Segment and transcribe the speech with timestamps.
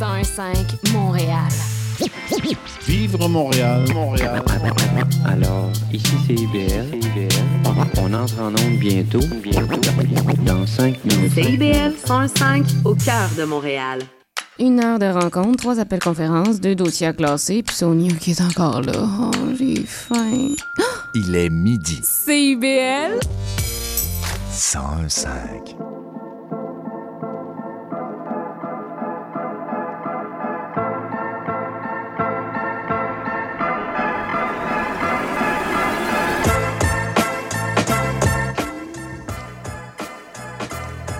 [0.00, 1.52] 1015 Montréal.
[2.86, 4.42] Vivre Montréal, Montréal.
[5.26, 6.86] Alors, ici c'est IBL.
[7.98, 9.78] On entre en onde bientôt, bientôt,
[10.46, 11.34] dans 5 minutes.
[11.34, 14.00] CIBL 105 au cœur de Montréal.
[14.58, 18.40] Une heure de rencontre, trois appels conférences, deux dossiers à classer, puis Sonia qui est
[18.40, 18.94] encore là.
[18.96, 20.54] Oh, j'ai faim.
[21.14, 22.00] Il est midi.
[22.02, 23.20] CIBL
[24.50, 25.89] 105.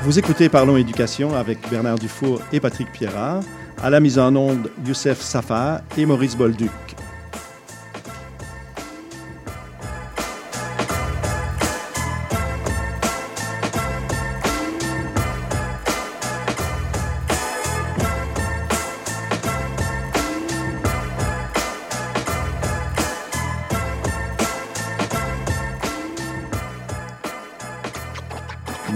[0.02, 3.42] Vous écoutez Parlons Éducation avec Bernard Dufour et Patrick Pierrard.
[3.82, 6.70] À la mise en onde, Youssef Safar et Maurice Bolduc.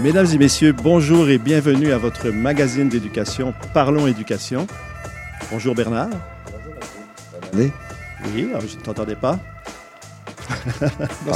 [0.05, 4.67] Mesdames et messieurs, bonjour et bienvenue à votre magazine d'éducation Parlons Éducation.
[5.51, 6.09] Bonjour Bernard.
[7.51, 7.71] année.
[8.35, 9.39] Oui, alors, je ne t'entendais pas.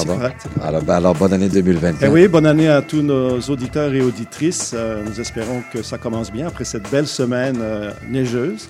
[0.06, 0.20] Non.
[0.62, 2.04] Alors, ben, alors, bonne année 2024.
[2.04, 4.74] Eh oui, bonne année à tous nos auditeurs et auditrices.
[4.76, 8.70] Euh, nous espérons que ça commence bien après cette belle semaine euh, neigeuse.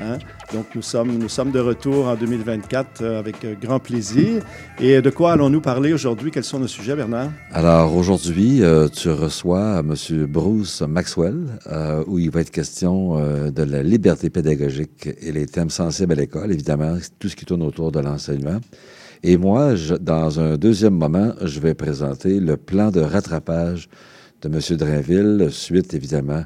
[0.00, 0.18] hein.
[0.52, 4.42] Donc, nous sommes, nous sommes de retour en 2024 euh, avec euh, grand plaisir.
[4.80, 6.32] Et de quoi allons-nous parler aujourd'hui?
[6.32, 7.30] Quels sont nos sujets, Bernard?
[7.52, 9.94] Alors, aujourd'hui, euh, tu reçois M.
[10.26, 11.46] Bruce Maxwell,
[12.08, 13.16] où il va être question
[13.50, 17.62] de la liberté pédagogique et les thèmes sensibles à l'école, évidemment, tout ce qui tourne
[17.62, 18.58] autour de l'enseignement.
[19.22, 23.88] Et moi, dans un deuxième moment, je vais présenter le plan de rattrapage
[24.42, 24.76] de M.
[24.76, 26.44] Drainville, suite évidemment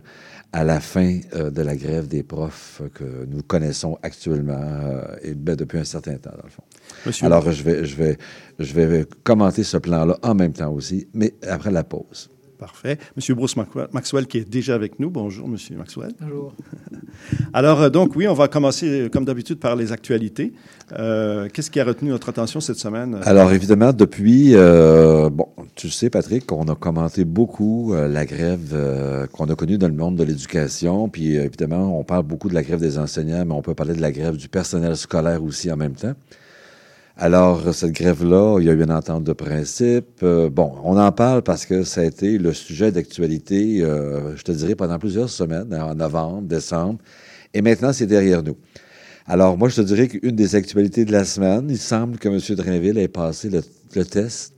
[0.55, 5.35] à la fin euh, de la grève des profs que nous connaissons actuellement euh, et
[5.35, 6.63] ben, depuis un certain temps, dans le fond.
[7.05, 8.17] Monsieur, Alors, je vais, je, vais,
[8.61, 12.31] je vais commenter ce plan-là en même temps aussi, mais après la pause.
[12.65, 12.97] Parfait.
[13.15, 13.57] Monsieur Bruce
[13.93, 15.11] Maxwell, qui est déjà avec nous.
[15.11, 16.13] Bonjour, Monsieur Maxwell.
[16.19, 16.55] Bonjour.
[17.53, 20.55] Alors, euh, donc, oui, on va commencer, euh, comme d'habitude, par les actualités.
[20.99, 23.21] Euh, Qu'est-ce qui a retenu notre attention cette semaine?
[23.25, 28.71] Alors, évidemment, depuis, euh, bon, tu sais, Patrick, on a commenté beaucoup euh, la grève
[28.73, 31.11] euh, qu'on a connue dans le monde de l'éducation.
[31.11, 33.93] Puis, euh, évidemment, on parle beaucoup de la grève des enseignants, mais on peut parler
[33.93, 36.15] de la grève du personnel scolaire aussi en même temps.
[37.17, 40.21] Alors, cette grève-là, il y a eu une entente de principe.
[40.25, 44.43] Euh, bon, on en parle parce que ça a été le sujet d'actualité, euh, je
[44.43, 46.99] te dirais, pendant plusieurs semaines, hein, en novembre, décembre.
[47.53, 48.57] Et maintenant, c'est derrière nous.
[49.27, 52.41] Alors, moi, je te dirais qu'une des actualités de la semaine, il semble que M.
[52.57, 53.61] Drainville ait passé le,
[53.95, 54.53] le test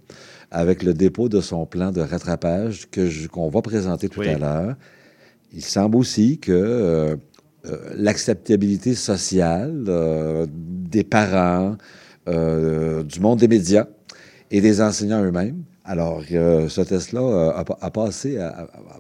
[0.50, 4.28] avec le dépôt de son plan de rattrapage que qu'on va présenter tout Oui.
[4.28, 4.76] à l'heure.
[5.52, 7.16] Il semble aussi que euh,
[7.96, 9.84] l'acceptabilité sociale
[10.48, 11.76] des parents,
[12.28, 13.86] euh, du monde des médias
[14.50, 15.62] et des enseignants eux-mêmes.
[15.88, 18.48] Alors, euh, ce test-là euh, a, a passé, a,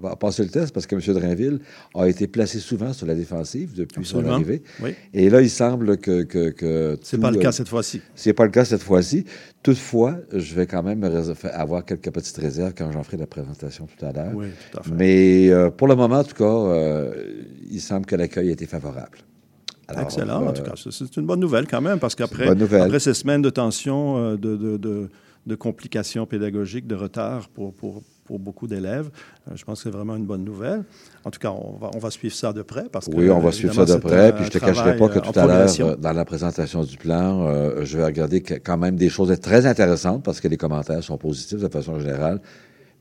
[0.04, 1.00] a- a passé le test parce que M.
[1.18, 1.58] Drainville
[1.96, 4.28] a été placé souvent sur la défensive depuis Absolument.
[4.28, 4.62] son arrivée.
[4.80, 4.94] Oui.
[5.12, 6.22] Et là, il semble que...
[6.22, 8.02] que, que C'est pas le cas cette fois-ci.
[8.14, 9.24] c'est pas le cas cette fois-ci.
[9.64, 11.02] Toutefois, je vais quand même
[11.52, 14.32] avoir quelques petites réserves quand j'en ferai la présentation tout à l'heure.
[14.36, 14.90] Oui, tout à fait.
[14.96, 17.10] Mais euh, pour le moment, en tout cas,
[17.68, 19.18] il semble que l'accueil a été favorable.
[19.88, 20.72] Alors, Excellent, en euh, tout cas.
[20.90, 24.56] C'est- une bonne nouvelle quand même, parce qu'après après ces semaines de tension, euh, de,
[24.56, 25.08] de, de,
[25.46, 29.10] de complications pédagogiques, de retard pour, pour, pour beaucoup d'élèves,
[29.48, 30.82] euh, je pense que c'est vraiment une bonne nouvelle.
[31.24, 32.84] En tout cas, on va, on va suivre ça de près.
[32.90, 34.34] Parce que, Oui, on va suivre ça de près.
[34.34, 37.84] Puis je te cacherai pas que tout à l'heure, dans la présentation du plan, euh,
[37.84, 41.60] je vais regarder quand même des choses très intéressantes parce que les commentaires sont positifs
[41.60, 42.40] de façon générale.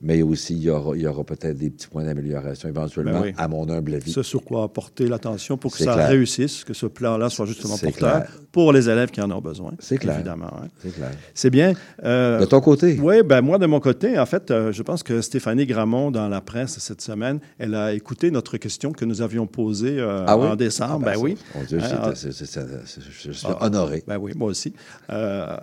[0.08, 3.22] Mais aussi, il y aura, il y aura peut-être des petits points d'amélioration éventuellement, Ben
[3.24, 3.34] oui.
[3.38, 4.12] à mon humble avis.
[4.12, 6.08] Ce sur quoi porter l'attention pour que ça clair.
[6.10, 8.32] réussisse, que ce plan-là soit justement C'est porteur clair.
[8.52, 9.72] pour les élèves qui en ont besoin.
[9.80, 10.16] C'est clair.
[10.16, 10.52] Évidemment.
[10.64, 10.68] hein.
[10.84, 11.12] C'est clair.
[11.34, 11.74] C'est bien.
[12.04, 13.00] Euh, De ton côté?
[13.02, 16.30] Oui, ben moi, de mon côté, en fait, euh, je pense que Stéphanie Gramont, dans
[16.30, 20.38] la presse cette semaine, elle a écouté notre question que nous avions posée euh, Ah
[20.38, 20.46] oui?
[20.48, 21.02] en décembre.
[21.08, 21.36] Ah, ben, ça, oui.
[21.56, 24.04] mon Dieu, je suis Ah, honoré.
[24.08, 24.72] Ben oui, moi aussi.
[25.10, 25.58] Euh,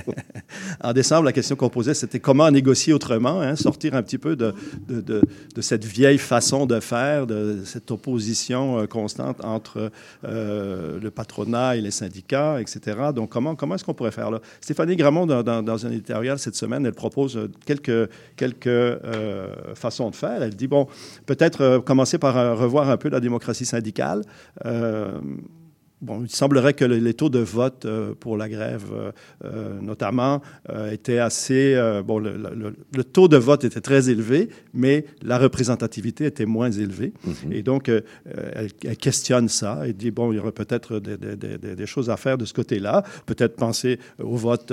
[0.82, 4.36] en décembre, la question qu'on posait, c'était comment négocier autrement, hein, sortir un petit peu
[4.36, 4.54] de,
[4.88, 9.90] de, de- cette vieille façon de faire, de cette opposition euh, constante entre
[10.24, 12.78] euh, le patronat et les syndicats, etc.
[13.12, 14.40] Donc, comment, comment est-ce qu'on pourrait faire là?
[14.60, 18.80] Stéphanie Gramont, dans, un éditorial cette semaine, elle propose euh, quelques, quelques
[19.74, 20.42] façons de faire.
[20.42, 20.86] Elle dit, bon,
[21.26, 24.22] peut-être commencer par revoir un peu la démocratie syndicale.
[26.02, 29.12] Bon, il semblerait que le- les taux de vote euh, pour la grève, euh,
[29.44, 30.42] euh, notamment,
[30.92, 31.74] étaient assez...
[32.04, 36.70] bon, le, le- le taux de vote était très élevé, mais la représentativité était moins
[36.70, 37.12] élevée.
[37.50, 38.04] Et donc, elle,
[38.84, 41.86] elle questionne ça et dit, bon, il y aurait peut-être des, des- des- des- des
[41.86, 43.02] choses à faire de ce côté-là.
[43.24, 44.72] Peut-être penser au vote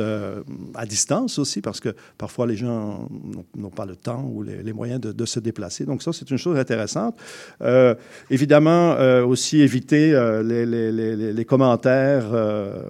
[0.75, 3.07] à distance aussi, parce que parfois les gens
[3.55, 5.85] n'ont- pas le temps ou les, les moyens de, de se déplacer.
[5.85, 7.15] Donc ça, c'est une chose intéressante.
[7.61, 7.95] Euh,
[8.29, 10.11] évidemment, euh, aussi éviter
[10.43, 12.83] les, les- les- les- les commentaires euh,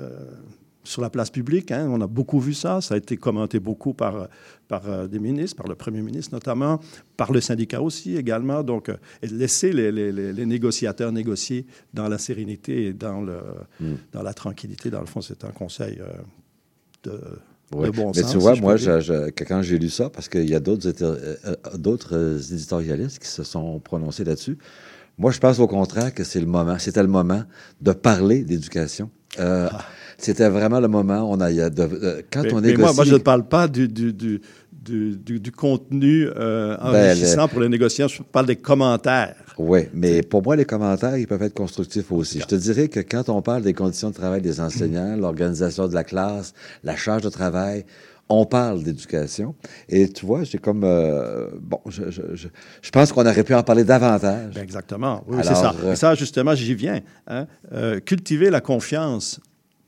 [0.00, 0.10] euh,
[0.84, 1.72] sur la place publique.
[1.72, 1.88] hein.
[1.90, 2.80] On a beaucoup vu ça.
[2.80, 4.28] Ça a été commenté beaucoup par,
[4.68, 6.78] par euh, des ministres, par le premier ministre notamment,
[7.16, 8.62] par le syndicat aussi également.
[8.62, 8.90] Donc,
[9.22, 13.38] et laisser les, les- les- les négociateurs négocier dans la sérénité et dans, le,
[14.12, 14.90] dans la tranquillité.
[14.90, 16.06] Dans le fond, c'est un conseil euh,
[17.02, 17.10] de,
[17.86, 18.30] de bon Mais sens.
[18.32, 23.18] tu vois, si moi, je- quand j'ai lu ça, parce qu'il y a d'autres éditorialistes
[23.18, 24.56] qui se sont prononcés là-dessus,
[25.18, 27.42] moi, je pense au contraire que c'est le moment, c'était le moment
[27.80, 29.10] de parler d'éducation.
[29.38, 29.68] Euh,
[30.18, 31.30] C'était vraiment le moment.
[31.30, 32.44] On a, de- euh, quand Ah.
[32.44, 34.40] Mais, on mais négocie, moi, moi, je ne parle pas du, du, du,
[34.86, 38.08] du, du- du contenu euh, Ben, enrichissant pour les négociants.
[38.08, 39.34] Je parle des commentaires.
[39.58, 42.40] Oui, mais pour moi, les commentaires, ils peuvent être constructifs aussi.
[42.40, 45.94] Je te dirais que quand on parle des conditions de travail des enseignants, l'organisation de
[45.94, 46.52] la classe,
[46.84, 47.84] la charge de travail,
[48.28, 49.54] on parle d'éducation.
[49.88, 50.82] Et tu vois, j'ai comme...
[50.84, 52.48] euh, bon, je, je, je,
[52.82, 54.54] je pense qu'on aurait pu en parler davantage.
[54.54, 55.22] Ben, exactement.
[55.28, 55.74] Oui, c'est ça.
[55.84, 57.00] euh, Et ça, justement, j'y viens.
[57.28, 57.46] hein.
[57.72, 59.40] Euh, cultiver la confiance,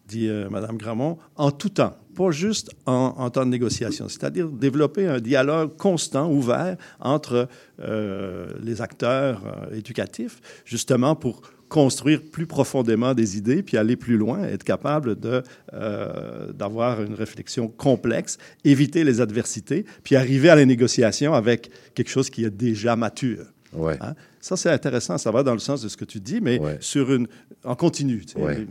[0.09, 4.09] dit euh, Mme Gramont, en tout temps, pas juste en, en temps de négociation.
[4.09, 7.49] C'est-à-dire développer un dialogue constant, ouvert entre
[7.81, 14.17] euh, les acteurs euh, éducatifs, justement pour construire plus profondément des idées, puis aller plus
[14.17, 15.17] loin, être capable
[16.55, 22.31] d'avoir une réflexion complexe, éviter les adversités, puis arriver à la négociation avec quelque chose
[22.31, 23.45] qui est déjà mature.
[23.75, 23.99] Ouais.
[24.01, 24.15] Hein?
[24.41, 25.19] Ça, c'est intéressant.
[25.19, 26.79] Ça va dans le sens de ce que tu dis, mais Ouais.
[26.81, 27.27] sur une,
[27.65, 28.25] en continu.
[28.25, 28.39] tu sais.
[28.41, 28.67] Ouais.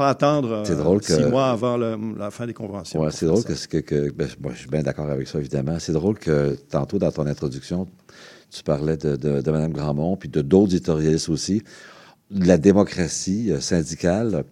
[0.00, 3.00] Pas attendre euh, drôle six que- mois avant le- la fin des conventions.
[3.00, 3.48] Ouais, c'est drôle ça.
[3.48, 5.78] que, ce que, que ben, moi, je suis bien d'accord avec ça, évidemment.
[5.78, 7.86] C'est drôle que tantôt, dans ton introduction,
[8.50, 11.62] tu parlais de, de, de Mme Grandmont, puis de d'autres éditorialistes aussi,
[12.30, 14.44] de la démocratie euh, syndicale.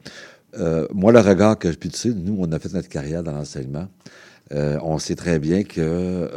[0.59, 1.69] Euh, moi, le regard que...
[1.69, 3.89] Puis tu sais, nous, on a fait notre carrière dans l'enseignement.
[4.51, 6.31] On sait très bien que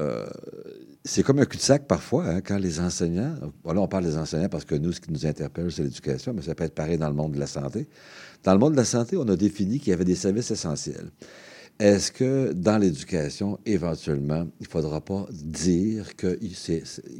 [1.04, 3.36] c'est comme un cul-de-sac parfois, hein, quand les enseignants...
[3.64, 6.42] Voilà, on parle des enseignants parce que nous, ce qui nous interpelle, c'est l'éducation, mais
[6.44, 7.88] ça peut être pareil dans le monde de la santé.
[8.44, 11.10] Dans le monde de la santé, on a défini qu'il y avait des services essentiels.
[11.80, 16.38] Est-ce que dans l'éducation, éventuellement, il ne faudra pas dire qu'il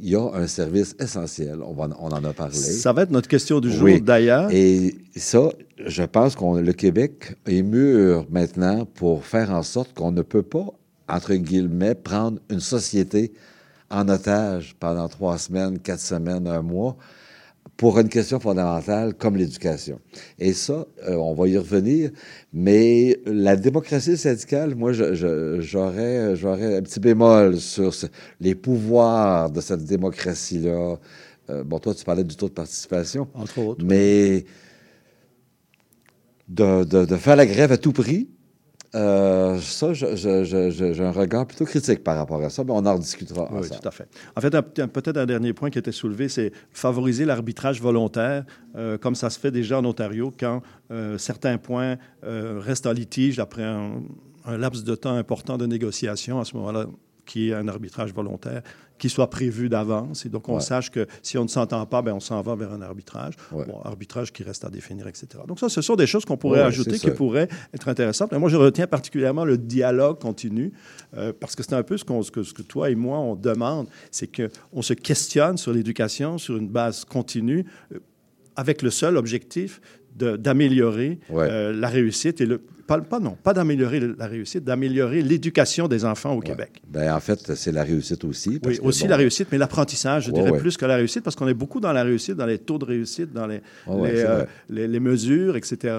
[0.00, 1.58] y a un service essentiel?
[1.64, 2.54] On, va, on en a parlé.
[2.54, 4.00] Ça va être notre question du jour, Oui.
[4.00, 4.48] d'ailleurs.
[4.52, 5.48] Et ça,
[5.84, 10.44] je pense que le Québec est mûr maintenant pour faire en sorte qu'on ne peut
[10.44, 10.66] pas,
[11.08, 13.32] entre guillemets, prendre une société
[13.90, 16.96] en otage pendant trois semaines, quatre semaines, un mois,
[17.82, 19.98] pour une question fondamentale comme l'éducation.
[20.38, 22.12] Et ça, euh, on va y revenir,
[22.52, 28.06] mais la démocratie syndicale, moi, j'aurais j'aurais un petit bémol sur ce-
[28.38, 30.96] les pouvoirs de cette démocratie-là.
[31.50, 33.26] Euh, bon, toi, tu parlais du taux de participation.
[33.34, 33.84] Entre autres.
[33.84, 34.44] Mais
[36.48, 38.28] de, de- de faire la grève à tout prix,
[38.94, 43.48] euh, ça, j'ai un regard plutôt critique par rapport à ça, mais on en rediscutera
[43.50, 43.80] Oui, ensemble.
[43.80, 44.08] tout à fait.
[44.36, 48.44] En fait, peut-être un dernier point qui était soulevé, c'est favoriser l'arbitrage volontaire,
[48.76, 53.38] euh, comme ça se fait déjà en Ontario, quand euh, certains points restent en litige
[53.38, 54.02] après un,
[54.44, 56.86] un laps de temps important de négociation, à ce moment-là,
[57.26, 58.62] qui est un arbitrage volontaire,
[58.98, 60.60] qui soit prévu d'avance, et donc on Ouais.
[60.60, 63.34] sache que si on ne s'entend pas, ben on s'en va vers un arbitrage.
[63.50, 63.64] Ouais.
[63.66, 65.26] Bon, arbitrage qui reste à définir, etc.
[65.48, 68.30] Donc ça, ce sont des choses qu'on pourrait Ouais, ajouter, qui pourraient être intéressantes.
[68.30, 70.72] Mais moi, je retiens particulièrement le dialogue continu,
[71.16, 73.18] euh, parce que c'est un peu ce, qu'on- ce que, ce que toi et moi,
[73.18, 77.98] on demande, c'est qu'on se questionne sur l'éducation sur une base continue, euh,
[78.54, 79.80] avec le seul objectif
[80.14, 85.88] d'améliorer euh, la réussite et le pas, pas non pas d'améliorer la réussite d'améliorer l'éducation
[85.88, 88.58] des enfants au Québec Ben, en fait, c'est la réussite aussi.
[88.58, 90.58] parce oui que, aussi bon, la réussite mais l'apprentissage je Ouais, dirais ouais.
[90.58, 92.84] plus que la réussite parce qu'on est beaucoup dans la réussite dans les taux de
[92.84, 95.96] réussite dans les euh, les, les mesures etc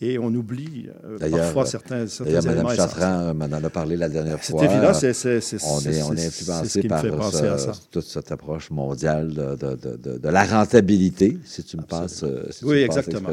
[0.00, 2.66] et on oublie euh, parfois euh, certains, certains D'ailleurs, Mme
[3.00, 4.64] euh, m'en a parlé la dernière c'est fois.
[4.64, 7.38] évident c'est c'est- c'est- On est, on est influencé ce qui me par fait penser
[7.38, 11.82] ce- à ça toute cette approche mondiale de, de- de- la rentabilité, si tu me
[11.82, 13.30] passes, si oui exactement.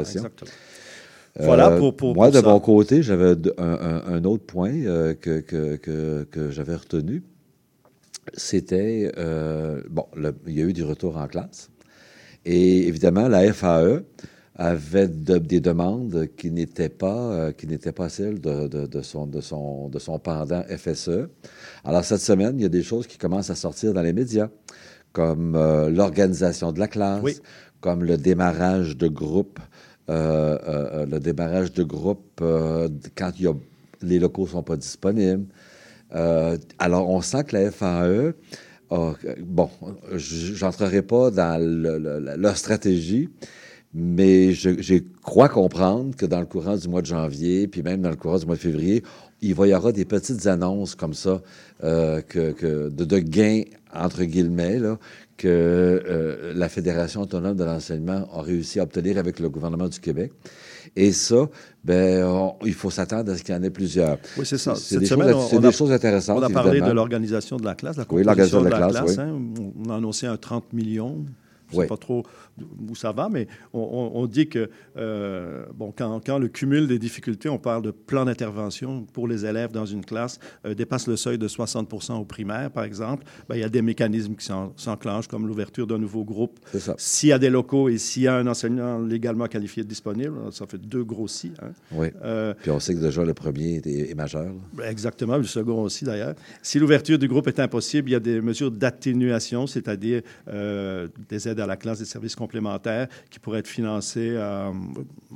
[1.38, 2.48] Voilà Euh, pour, pour Moi, pour de ça.
[2.48, 7.22] mon côté, j'avais un, un- un autre point euh, que, que, que, que j'avais retenu.
[8.34, 11.70] C'était, euh, bon, le- il y a eu du retour en classe.
[12.44, 14.02] Et évidemment, la FAE
[14.56, 19.02] avait de- des demandes qui n'étaient pas, euh, qui n'étaient pas celles de, de- de
[19.02, 21.28] son, de, son, de son pendant FSE.
[21.84, 24.48] Alors, cette semaine, il y a des choses qui commencent à sortir dans les médias,
[25.12, 27.36] comme euh, l'organisation de la classe, Oui.
[27.80, 29.58] comme le démarrage de groupes
[30.14, 33.32] le démarrage de groupe euh, quand
[34.02, 35.46] les locaux ne sont pas disponibles.
[36.14, 38.34] Euh, alors, on sent que la FAE,
[38.90, 39.70] a- bon,
[40.16, 43.28] je n'entrerai pas dans le- le- leur stratégie,
[43.94, 48.10] mais je, crois comprendre que dans le courant du mois de janvier, puis même dans
[48.10, 49.02] le courant du mois de février,
[49.42, 51.40] il va y aura des petites annonces comme ça
[51.82, 53.62] euh, que de, de gains,
[53.94, 54.98] entre guillemets, là,
[55.40, 59.98] que euh, la Fédération autonome de l'enseignement a réussi à obtenir avec le gouvernement du
[59.98, 60.32] Québec.
[60.96, 61.48] Et ça,
[61.84, 64.18] ben, on- il faut s'attendre à ce qu'il y en ait plusieurs.
[64.36, 64.74] Oui, c'est ça.
[64.74, 66.38] C'est des, semaine, choses, on- c'est on des a- choses intéressantes.
[66.38, 66.90] On a parlé évidemment.
[66.90, 69.18] de l'organisation de la classe, la Oui, l'organisation de de la, la classe, classe.
[69.18, 69.40] hein.
[69.86, 71.24] On a annoncé un 30 millions.
[71.70, 71.86] Je ne Oui.
[71.86, 72.24] pas trop
[72.88, 77.48] où ça va, mais on, dit que euh, bon, quand, quand le cumul des difficultés,
[77.48, 81.38] on parle de plan d'intervention pour les élèves dans une classe, euh, dépasse le seuil
[81.38, 85.28] de 60 au primaire, par exemple, ben, il y a des mécanismes qui s'en- s'enclenchent,
[85.28, 86.58] comme l'ouverture d'un nouveau groupe.
[86.98, 90.66] S'il y a des locaux et s'il y a un enseignant légalement qualifié disponible, ça
[90.66, 91.52] fait deux gros si.
[91.62, 91.70] hein.
[91.92, 92.08] Oui.
[92.22, 94.44] Euh, Puis on sait que déjà le premier est, est majeur.
[94.78, 94.90] là.
[94.90, 96.34] Exactement, le second aussi d'ailleurs.
[96.62, 101.48] Si l'ouverture du groupe est impossible, il y a des mesures d'atténuation, c'est-à-dire euh, des
[101.48, 102.49] aides à la classe, des services complémentaires
[103.30, 104.66] qui pourraient être financés à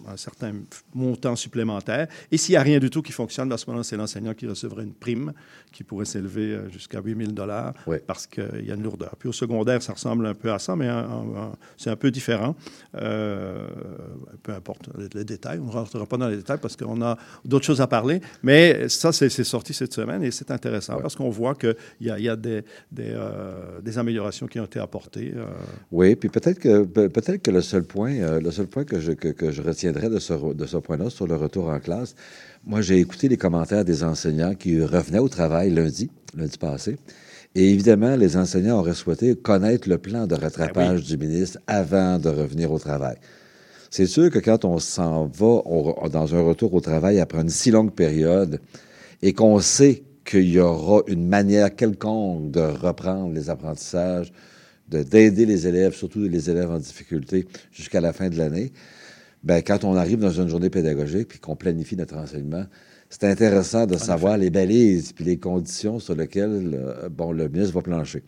[0.08, 0.52] un certain
[0.94, 2.08] montant supplémentaire.
[2.32, 4.46] Et s'il n'y a rien du tout qui fonctionne, à ce moment-là, c'est l'enseignant qui
[4.46, 5.32] recevrait une prime
[5.72, 7.96] qui pourrait s'élever euh, jusqu'à 8 000 dollars Oui.
[8.06, 9.16] parce qu'il y a une lourdeur.
[9.18, 10.88] Puis au secondaire, ça ressemble un peu à ça, mais
[11.76, 12.54] c'est un peu différent.
[12.96, 13.66] Euh,
[14.42, 17.16] peu importe les, les détails, on ne rentrera pas dans les détails parce qu'on a
[17.44, 18.20] d'autres choses à parler.
[18.42, 21.02] Mais ça, c'est sorti cette semaine et c'est intéressant Ouais.
[21.02, 24.64] parce qu'on voit qu'il y a, y a des, des, euh, des améliorations qui ont
[24.64, 25.32] été apportées.
[25.34, 25.46] euh,
[25.90, 29.00] Oui, puis peut-être que pe- peut-être que le seul point, euh, le seul point que
[29.00, 31.78] je, que, que je retiendrai de ce, re- de ce point-là sur le retour en
[31.78, 32.14] classe,
[32.66, 36.96] moi j'ai écouté les commentaires des enseignants qui revenaient au travail lundi, lundi passé.
[37.54, 42.28] Et évidemment, les enseignants auraient souhaité connaître le plan de rattrapage du ministre avant de
[42.28, 43.16] revenir au travail.
[43.90, 45.62] C'est sûr que quand on s'en va
[46.08, 48.58] dans un retour au travail après une si longue période
[49.22, 54.32] et qu'on sait qu'il y aura une manière quelconque de reprendre les apprentissages,
[54.88, 58.72] d'aider les élèves, surtout les élèves en difficulté, jusqu'à la fin de l'année,
[59.42, 62.64] ben, quand on arrive dans une journée pédagogique puis qu'on planifie notre enseignement,
[63.10, 67.74] c'est intéressant de savoir les balises puis les conditions sur lesquelles euh, bon, le ministre
[67.74, 68.22] va plancher.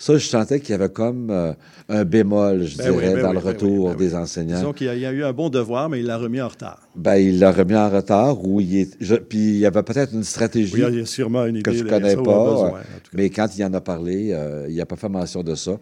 [0.00, 1.52] Ça, je sentais qu'il y avait comme euh,
[1.88, 4.06] un bémol, je Ben oui, dirais, ben dans oui, le ben retour ben oui.
[4.06, 4.56] des enseignants.
[4.58, 6.40] disons qu'il y, a- il y a eu un bon devoir, mais il l'a remis
[6.40, 6.80] en retard.
[6.94, 8.96] Ben, il l'a remis en retard ou il est.
[9.00, 11.62] je- puis il y avait peut-être une stratégie il y a sûrement une idée.
[11.64, 12.80] que je derrière connais pas, besoin,
[13.12, 15.72] mais quand il en a parlé, euh, il n'a pas fait mention de ça.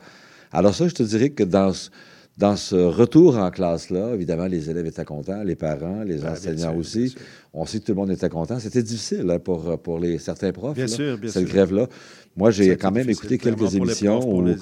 [0.50, 1.90] Alors ça, je te dirais que dans ce,
[2.38, 6.72] dans ce retour en classe-là, évidemment, les élèves étaient contents, les parents, les Ah, enseignants
[6.72, 7.14] sûr, aussi.
[7.54, 8.58] On sait que tout le monde était content.
[8.58, 10.74] C'était difficile hein, pour, pour les, certains profs.
[10.74, 11.86] Bien là, sûr, bien cette grève-là.
[12.36, 14.56] Moi, j'ai quand même écouté quelques émissions profs, où, les hein.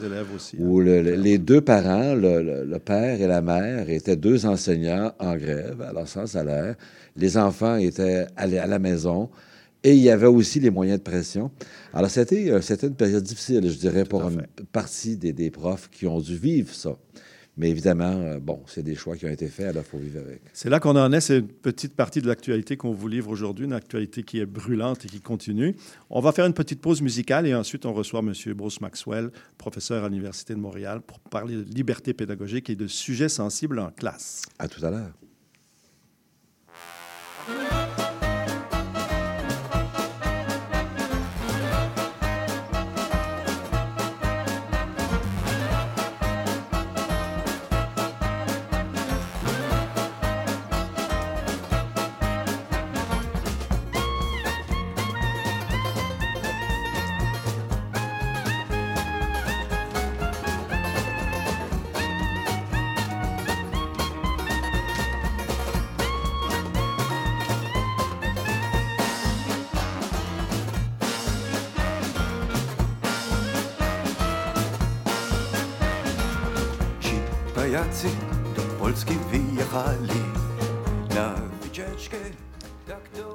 [0.60, 5.82] le- le- les deux parents, le, père et la mère, étaient deux enseignants en grève,
[5.82, 6.76] alors sans salaire.
[7.16, 9.30] Les enfants étaient allés à la maison.
[9.82, 11.50] Et il y avait aussi les moyens de pression.
[11.92, 15.90] Alors, c'était, euh, une période difficile, je dirais, pour à une partie des, des profs
[15.90, 16.96] qui ont dû vivre ça.
[17.56, 20.20] Mais évidemment, euh, bon, c'est des choix qui ont été faits, alors il faut vivre
[20.20, 20.40] avec.
[20.52, 23.64] C'est là qu'on en est, c'est une petite partie de l'actualité qu'on vous livre aujourd'hui,
[23.66, 25.76] une actualité qui est brûlante et qui continue.
[26.10, 28.32] On va faire une petite pause musicale et ensuite on reçoit M.
[28.54, 33.28] Bruce Maxwell, professeur à l'Université de Montréal, pour parler de liberté pédagogique et de sujets
[33.28, 34.42] sensibles en classe.
[34.58, 35.12] À tout à l'heure.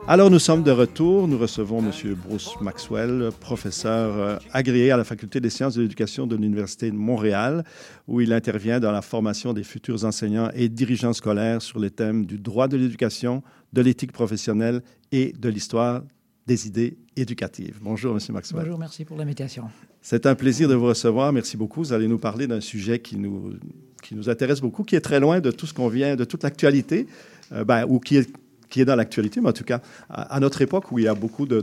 [0.07, 1.91] Alors nous sommes de retour, nous recevons M.
[2.15, 6.95] Bruce Maxwell, professeur euh, agréé à la Faculté des sciences de l'éducation de l'Université de
[6.95, 7.63] Montréal,
[8.07, 12.25] où il intervient dans la formation des futurs enseignants et dirigeants scolaires sur les thèmes
[12.25, 16.01] du droit de l'éducation, de l'éthique professionnelle et de l'histoire
[16.47, 17.79] des idées éducatives.
[17.81, 18.19] Bonjour, M.
[18.33, 18.63] Maxwell.
[18.63, 19.65] Bonjour, merci pour l'invitation.
[20.01, 21.31] C'est un plaisir de vous recevoir.
[21.31, 21.81] Merci beaucoup.
[21.81, 23.53] Vous allez nous parler d'un sujet qui nous,
[24.01, 26.43] qui nous intéresse beaucoup, qui est très loin de tout ce qu'on vient, de toute
[26.43, 27.07] l'actualité,
[27.51, 28.31] euh, ben, ou qui est,
[28.69, 31.15] qui est dans l'actualité, mais en tout cas, à, notre époque où il y a
[31.15, 31.61] beaucoup de,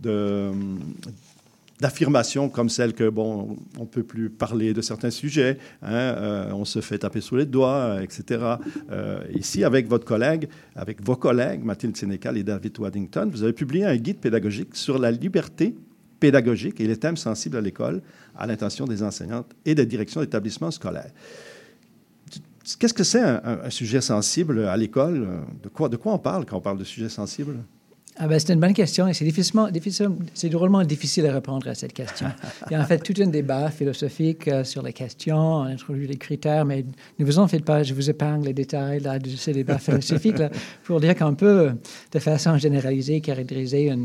[0.00, 0.52] de,
[1.80, 6.52] d'affirmations comme celle que, bon, on ne peut plus parler de certains sujets, hein, euh,
[6.52, 8.54] on se fait taper sous les doigts, etc.
[8.90, 13.52] Euh, ici, avec votre collègue, avec vos collègues, Mathilde Sénécal et David Waddington, vous avez
[13.52, 15.74] publié un guide pédagogique sur la liberté
[16.18, 18.02] pédagogique et les thèmes sensibles à l'école
[18.36, 21.12] à l'intention des enseignantes et des directions d'établissements scolaires.
[22.76, 25.26] Qu'est-ce que c'est un, sujet sensible à l'école?
[25.62, 27.56] De quoi, on parle quand on parle de sujet sensible?
[28.20, 31.68] Ah ben, c'est une bonne question et c'est difficilement, difficile, c'est drôlement difficile à répondre
[31.68, 32.26] à cette question.
[32.68, 36.08] Il y a en fait tout un débat philosophique euh, sur les questions, on introduit
[36.08, 36.84] les critères, mais
[37.20, 40.50] ne vous en faites pas, je vous épargne les détails de ces débats philosophiques là,
[40.82, 41.70] pour dire qu'on peut,
[42.10, 43.98] de façon généralisée, caractériser un,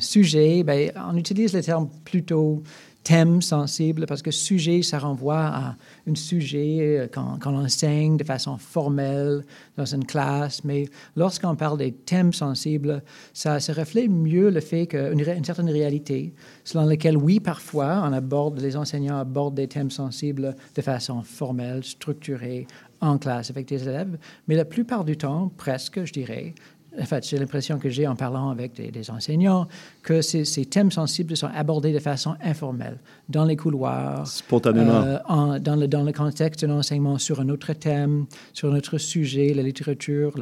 [0.00, 0.64] sujet.
[0.64, 2.64] Ben, on utilise les termes plutôt
[3.04, 5.76] thème sensible, parce que sujet, ça renvoie à
[6.08, 9.44] un sujet qu'on qu enseigne de façon formelle
[9.76, 10.64] dans une classe.
[10.64, 15.70] Mais lorsqu'on parle des thèmes sensibles, ça, ça reflète mieux le fait qu'une une certaine
[15.70, 16.32] réalité,
[16.64, 21.82] selon laquelle, oui, parfois, on aborde, les enseignants abordent des thèmes sensibles de façon formelle,
[21.84, 22.66] structurée,
[23.02, 24.16] en classe avec des élèves,
[24.46, 26.54] mais la plupart du temps, presque, je dirais,
[27.00, 29.66] en fait, j'ai l'impression que j'ai en parlant avec des, des enseignants
[30.02, 35.18] que ces, ces, thèmes sensibles sont abordés de façon informelle, dans les couloirs, spontanément, euh,
[35.28, 38.98] en, dans, le, dans le contexte d'un enseignement sur un autre thème, sur un autre
[38.98, 40.34] sujet, la littérature,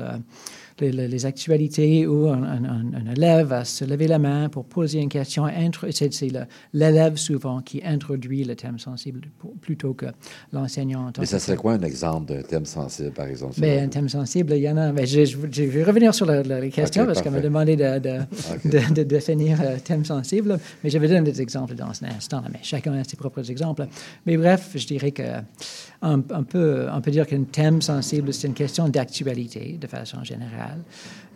[0.81, 5.01] les, les, actualités où un, un, un, élève va se lever la main pour poser
[5.01, 5.47] une question.
[5.91, 6.21] C'est
[6.73, 9.23] l'élève souvent qui introduit le thème sensible
[9.61, 10.07] plutôt que
[10.53, 11.13] l'enseignant.
[11.19, 13.55] Mais ça serait quoi un exemple d'un thème sensible, par exemple?
[13.59, 14.93] Mais un thème sensible, il y en a.
[14.93, 17.41] Mais je, je, je vais revenir sur la, la, les questions okay, parce qu'on m'a
[17.41, 18.19] demandé de, de,
[18.55, 18.69] okay.
[18.89, 20.59] de, de, définir le thème sensible.
[20.83, 22.43] Mais je vais donner des exemples dans un instant.
[22.53, 23.87] Mais chacun a ses propres exemples.
[24.27, 25.23] Mais bref, je dirais que
[26.03, 30.25] on, on, peut, on peut dire qu'un thème sensible, c'est une question d'actualité de façon
[30.25, 30.70] générale,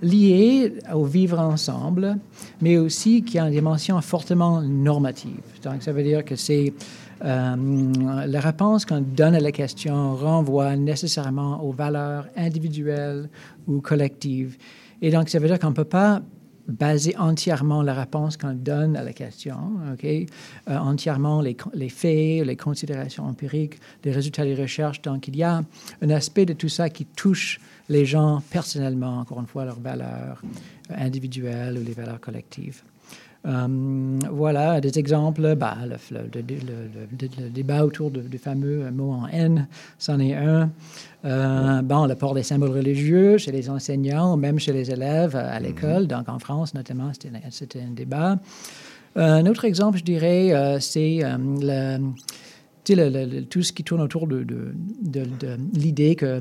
[0.02, 2.18] liée au vivre ensemble,
[2.60, 5.40] mais aussi qui a une dimension fortement normative.
[5.62, 6.74] Donc, ça veut dire que c'est
[7.24, 13.28] euh, la réponse qu'on donne à la question renvoie nécessairement aux valeurs individuelles
[13.66, 14.56] ou collectives.
[15.00, 16.22] Et donc, ça veut dire qu'on ne peut pas
[16.66, 19.56] baser entièrement la réponse qu'on donne à la question,
[19.92, 20.26] ok, euh,
[20.68, 25.02] entièrement les, les, faits, les considérations empiriques, les résultats des recherches.
[25.02, 25.62] Donc, il y a
[26.02, 30.42] un aspect de tout ça qui touche les gens personnellement, encore une fois, leurs valeurs
[30.90, 32.82] individuelles ou les valeurs collectives.
[33.46, 35.54] Um, voilà des exemples.
[35.54, 35.76] Bah,
[36.10, 39.68] le, débat autour du fameux mot en N,
[39.98, 40.70] c'en est un.
[41.26, 46.06] Euh, le port des symboles religieux chez les enseignants, même chez les élèves à l'école.
[46.06, 47.12] Donc en France, notamment,
[47.50, 48.38] c'était un débat.
[49.16, 51.22] Euh, un autre exemple, je dirais, euh, c'est
[53.50, 54.74] tout ce qui tourne autour de
[55.74, 56.40] l'idée que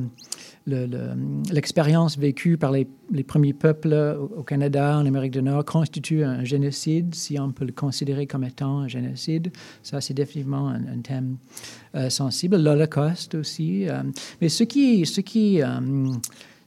[0.66, 2.88] l'expérience le, le, vécue par les,
[3.26, 3.94] premiers peuples
[4.36, 8.44] au Canada, en Amérique du Nord, constitue un génocide, si on peut le considérer comme
[8.44, 9.52] étant un génocide.
[9.82, 11.38] Ça, c'est définitivement un, thème
[11.96, 12.58] euh, sensible.
[12.58, 13.90] L'Holocauste aussi.
[13.90, 14.04] Euh,
[14.42, 15.68] mais ce qui, ce qui euh,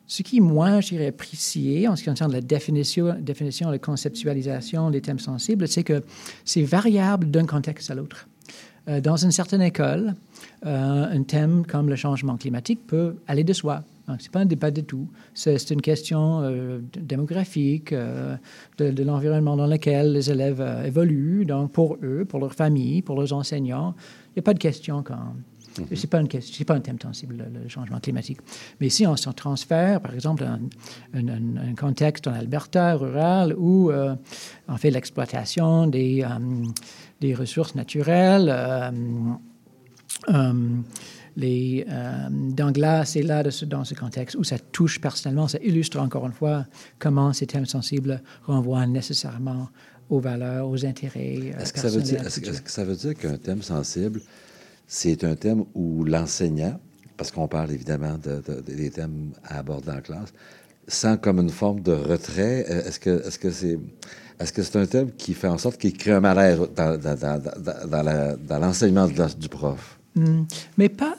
[0.09, 5.18] ce qui, moi, j'irais apprécier en ce qui concerne la définition, la conceptualisation des thèmes
[5.18, 6.00] sensibles, c'est que
[6.44, 8.28] c'est variable d'un contexte à l'autre.
[9.02, 10.14] Dans une certaine école,
[10.62, 13.82] un thème comme le changement climatique peut aller de soi.
[14.06, 15.08] Ce n'est pas un débat du tout.
[15.34, 18.36] C'est une question euh, démographique euh,
[18.78, 21.44] de, de l'environnement dans lequel les élèves euh, évoluent.
[21.44, 23.94] Donc, pour eux, pour leur famille, pour leurs enseignants,
[24.28, 25.14] il n'y a pas de question quand.
[25.14, 25.96] Mm -hmm.
[25.96, 28.38] Ce n'est pas, pas, un thème sensible, le, le, changement climatique.
[28.80, 30.60] Mais si on s'en transfère, par exemple, un,
[31.12, 34.14] un, un, contexte en Alberta rural où euh,
[34.68, 36.24] on fait l'exploitation des,
[37.20, 38.48] des, ressources naturelles,
[40.28, 40.84] Um,
[41.36, 45.58] les euh, Dangla, c'est là de ce, dans ce contexte où ça touche personnellement, ça
[45.62, 46.64] illustre encore une fois
[46.98, 49.68] comment ces thèmes sensibles renvoient nécessairement
[50.08, 51.54] aux valeurs, aux intérêts.
[51.58, 54.22] Est-ce que, est est que, ça veut dire qu'un thème sensible,
[54.86, 56.80] c'est un thème où l'enseignant,
[57.16, 60.32] parce qu'on parle évidemment de, de, des thèmes à aborder en classe,
[60.88, 62.60] sent comme une forme de retrait?
[62.60, 63.78] Est-ce que est-ce que c'est
[64.38, 67.18] est-ce que c'est un thème qui fait en sorte qu'il crée un malaise dans, dans,
[67.18, 69.98] dans, dans l'enseignement du prof?
[70.16, 70.44] Hmm.
[70.76, 71.14] Mais pas,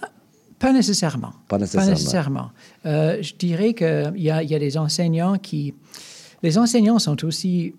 [0.60, 1.34] pas nécessairement.
[1.48, 1.86] Pas nécessairement.
[1.86, 2.50] Pas nécessairement.
[2.86, 5.74] Euh, je dirais qu'il y, y a, des enseignants qui...
[6.44, 7.74] Les enseignants sont aussi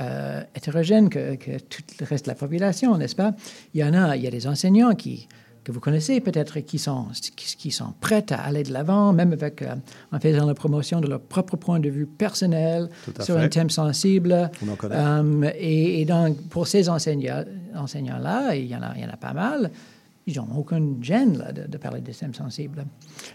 [0.00, 3.34] euh, hétérogènes que, que, tout le reste de la population, n'est-ce pas?
[3.74, 5.26] Il y en a, il y a des enseignants qui,
[5.64, 9.32] que vous connaissez peut-être, qui sont, qui, qui, sont prêts à aller de l'avant, même
[9.32, 9.74] avec, euh,
[10.12, 12.88] en faisant la promotion de leur propre point de vue personnel
[13.20, 13.42] sur fait.
[13.42, 14.50] un thème sensible.
[14.84, 19.32] Euh, et, et, donc, pour ces enseignants-là, enseignants il, en il y en a pas
[19.32, 19.70] mal,
[20.28, 22.84] ils n'ont aucune gêne là, de, parler des thèmes sensibles.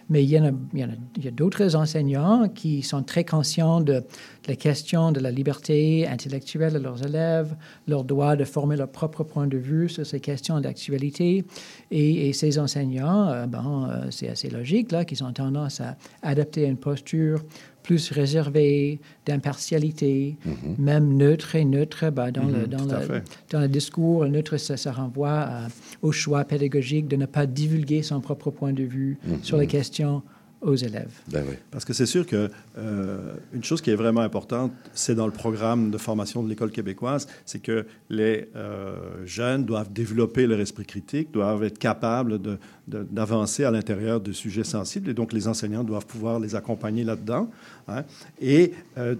[0.10, 4.04] Mais il y, a, d'autres enseignants qui sont très conscients de,
[4.48, 7.56] la question de la liberté intellectuelle de leurs élèves,
[7.88, 11.44] leur droit de former leur propre point de vue sur ces questions d'actualité.
[11.90, 17.44] Et, ces enseignants, euh, euh, c'est assez logique qu'ils ont tendance à adapter une posture
[17.84, 20.82] plus réservé, d'impartialité, mm -hmm.
[20.90, 24.26] même neutre et neutre bah, dans, mm -hmm, le, dans, le, dans, le, discours.
[24.26, 25.68] Neutre, ça, ça renvoie à,
[26.02, 29.44] au choix pédagogique de ne pas divulguer son propre point de vue mm -hmm.
[29.48, 30.18] sur les questions
[30.64, 31.12] aux élèves.
[31.28, 31.56] Ben oui.
[31.72, 35.32] Parce que c'est sûr que euh, une chose qui est vraiment importante, c'est dans le
[35.32, 38.96] programme de formation de l'école québécoise, c'est que les euh,
[39.26, 42.40] jeunes doivent développer leur esprit critique, doivent être capables
[42.88, 47.50] d'avancer à l'intérieur de sujets sensibles, et donc les enseignants doivent pouvoir les accompagner là-dedans.
[47.88, 48.04] Hein.
[48.42, 49.16] Et euh,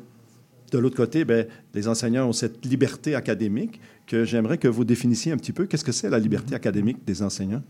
[0.72, 5.32] de l'autre côté, ben, les enseignants ont cette liberté académique que j'aimerais que vous définissiez
[5.32, 5.66] un petit peu.
[5.66, 7.62] Qu'est-ce que c'est la liberté académique des enseignants?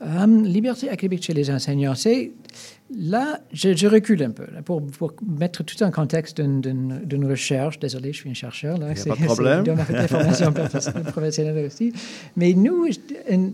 [0.00, 2.30] Um, liberté académique chez les enseignants, c'est
[2.96, 7.80] là, je, je, recule un peu là, pour, pour, mettre tout en contexte d'une recherche.
[7.80, 8.78] Désolé, je suis un chercheur.
[8.78, 9.64] Là, c'est pas de problème.
[9.64, 11.92] Dans ma formation professionnelle aussi.
[12.36, 12.86] Mais nous,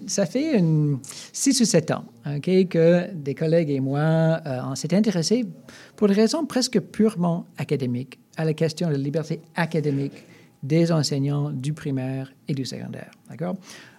[0.06, 0.98] ça fait une,
[1.32, 4.02] six ou sept ans okay, que des collègues et moi,
[4.44, 5.46] euh, on s'est intéressés
[5.96, 10.24] pour des raisons presque purement académiques à la question de la liberté académique
[10.62, 13.12] des enseignants du primaire et du secondaire.
[13.30, 13.56] D'accord?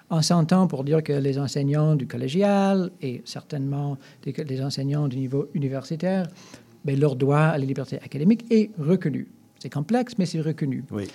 [0.09, 5.49] On s'entend pour dire que les enseignants du collégial et certainement les enseignants du niveau
[5.53, 6.27] universitaire,
[6.83, 9.27] ben, leur droit à la liberté académique est reconnu.
[9.59, 10.83] C'est complexe, mais c'est reconnu.
[10.91, 11.07] Oui.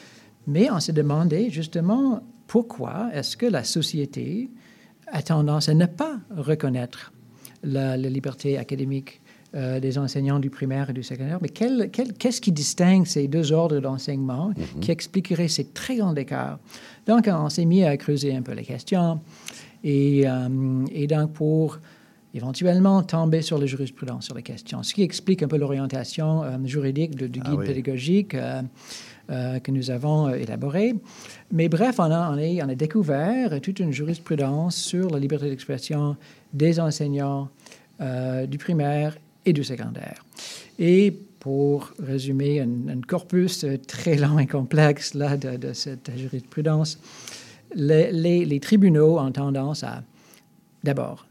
[0.46, 4.50] Mais on s'est demandé justement pourquoi est-ce que la société
[5.07, 7.12] a tendance à ne pas reconnaître
[7.62, 9.20] la, la liberté académique
[9.52, 11.40] euh, des enseignants du primaire et du secondaire.
[11.42, 14.78] Mais quel, qu'est-ce qui distingue ces deux ordres d'enseignement mm-hmm.
[14.78, 16.60] qui expliquerait ces très grands écarts?
[17.08, 19.18] Donc, on s'est mis à creuser un peu les questions
[19.82, 21.80] et, euh, et donc pour
[22.32, 26.56] éventuellement tomber sur la jurisprudence sur les questions, ce qui explique un peu l'orientation euh,
[26.64, 27.66] juridique de, du guide ah oui.
[27.66, 28.36] pédagogique
[29.28, 30.94] que nous avons élaboré.
[31.50, 35.48] Mais bref, on a, on, a, on a, découvert toute une jurisprudence sur la liberté
[35.48, 36.16] d'expression
[36.52, 37.48] des enseignants
[38.00, 40.24] du primaire et du secondaire.
[40.79, 46.98] Et pour résumer un, corpus très long et complexe là, de, cette jurisprudence,
[47.74, 48.12] les,
[48.44, 50.03] les, tribunaux ont tendance à,
[50.85, 51.26] d'abord,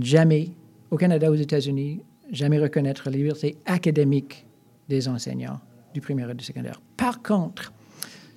[0.00, 0.50] jamais,
[0.90, 2.00] au Canada, aux États-Unis,
[2.32, 4.44] jamais reconnaître la liberté académique
[4.88, 5.60] des enseignants
[5.94, 6.80] du primaire et du secondaire.
[6.96, 7.72] Par contre,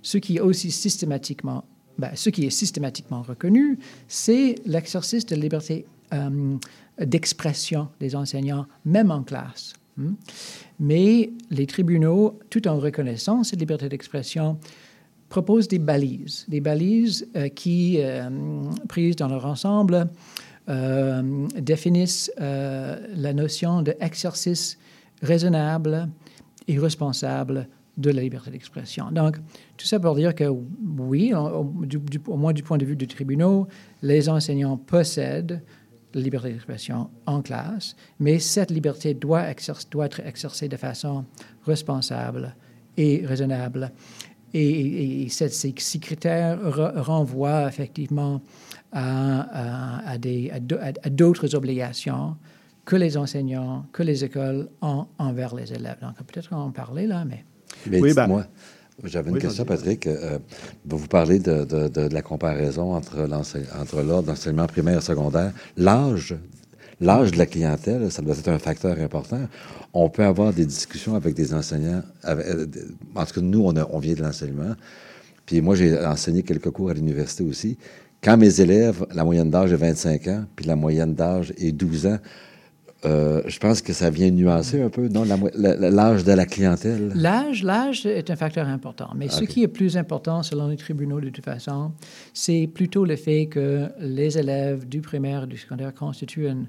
[0.02, 1.64] ce qui est aussi systématiquement,
[1.98, 6.58] ben, ce qui est systématiquement reconnu, c'est l'exercice de la liberté euh,
[7.00, 9.74] d'expression des enseignants, même en classe.
[9.98, 10.14] Hmm?
[10.80, 14.58] Mais les tribunaux, tout en reconnaissant cette liberté d'expression,
[15.30, 18.30] proposent des balises, des balises euh, qui, euh,
[18.88, 20.08] prises dans leur ensemble,
[21.58, 24.78] définissent la notion d'exercice
[25.22, 26.08] raisonnable
[26.68, 29.12] et responsable de la liberté d'expression.
[29.12, 29.38] Donc,
[29.78, 31.64] tout ça pour dire que oui, au,
[32.38, 33.66] moins du point de vue du tribunal,
[34.02, 35.62] les enseignants possèdent
[36.20, 41.26] liberté d'expression en classe, mais cette liberté doit, exercer, doit être exercée de façon
[41.66, 42.56] responsable
[42.98, 43.92] et raisonnable.
[44.54, 48.42] Et, et, et ces, ces critères re, renvoient effectivement
[48.92, 52.36] à, à, à, des, à d'autres obligations
[52.84, 56.00] que les enseignants, que les écoles ont envers les élèves.
[56.02, 57.46] Donc peut-être qu'on en parler là, mais...
[57.90, 58.46] Mais oui, ben, moi,
[59.04, 60.08] j'avais une oui, question, Patrick.
[60.08, 60.40] Euh,
[60.86, 63.18] vous parlez de, de, de, de, la comparaison entre
[64.02, 65.52] l'ordre d'enseignement primaire et secondaire.
[65.78, 66.36] L'âge
[67.02, 69.42] l'âge de la clientèle, ça doit être un facteur important.
[69.94, 72.04] On peut avoir des discussions avec des enseignants.
[72.24, 72.68] Avec, euh,
[73.16, 74.76] en tout cas, nous, on, a, on vient de l'enseignement.
[75.46, 77.78] Puis moi, j'ai enseigné quelques cours à l'université aussi.
[78.24, 82.06] Quand mes élèves, la moyenne d'âge est 25 ans, puis la moyenne d'âge est 12
[82.06, 82.20] ans,
[83.04, 85.24] euh, je pense que ça vient nuancer un peu, non,
[85.56, 87.12] l'âge de la clientèle.
[87.16, 89.36] L'âge, l'âge est un facteur important, mais okay.
[89.36, 91.92] ce qui est plus important selon les tribunaux de toute façon,
[92.34, 96.66] c'est plutôt le fait que les élèves du primaire et du secondaire constituent un,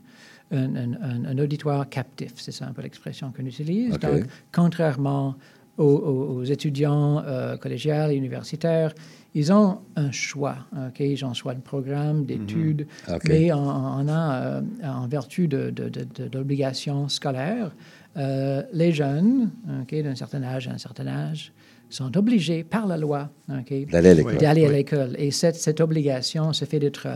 [0.53, 3.95] un, un, un auditoire captif, c'est ça un peu l'expression qu'on utilise.
[3.95, 4.07] Okay.
[4.07, 5.37] Donc, contrairement
[5.79, 8.95] aux, étudiants euh, collégiales et universitaires,
[9.35, 11.01] ils ont un choix, OK?
[11.01, 13.17] Ils ont un choix de programme, d'études, mm -hmm.
[13.17, 13.29] okay.
[13.29, 13.59] mais on,
[14.01, 17.71] on a, euh, en vertu d'obligations scolaires,
[18.17, 21.53] euh, les jeunes, OK, d'un certain âge à un certain âge,
[21.89, 23.31] sont obligés par la loi
[23.61, 24.73] okay, d'aller à l'école.
[24.73, 25.15] L'école.
[25.19, 27.07] Et cette, cette obligation se fait d'être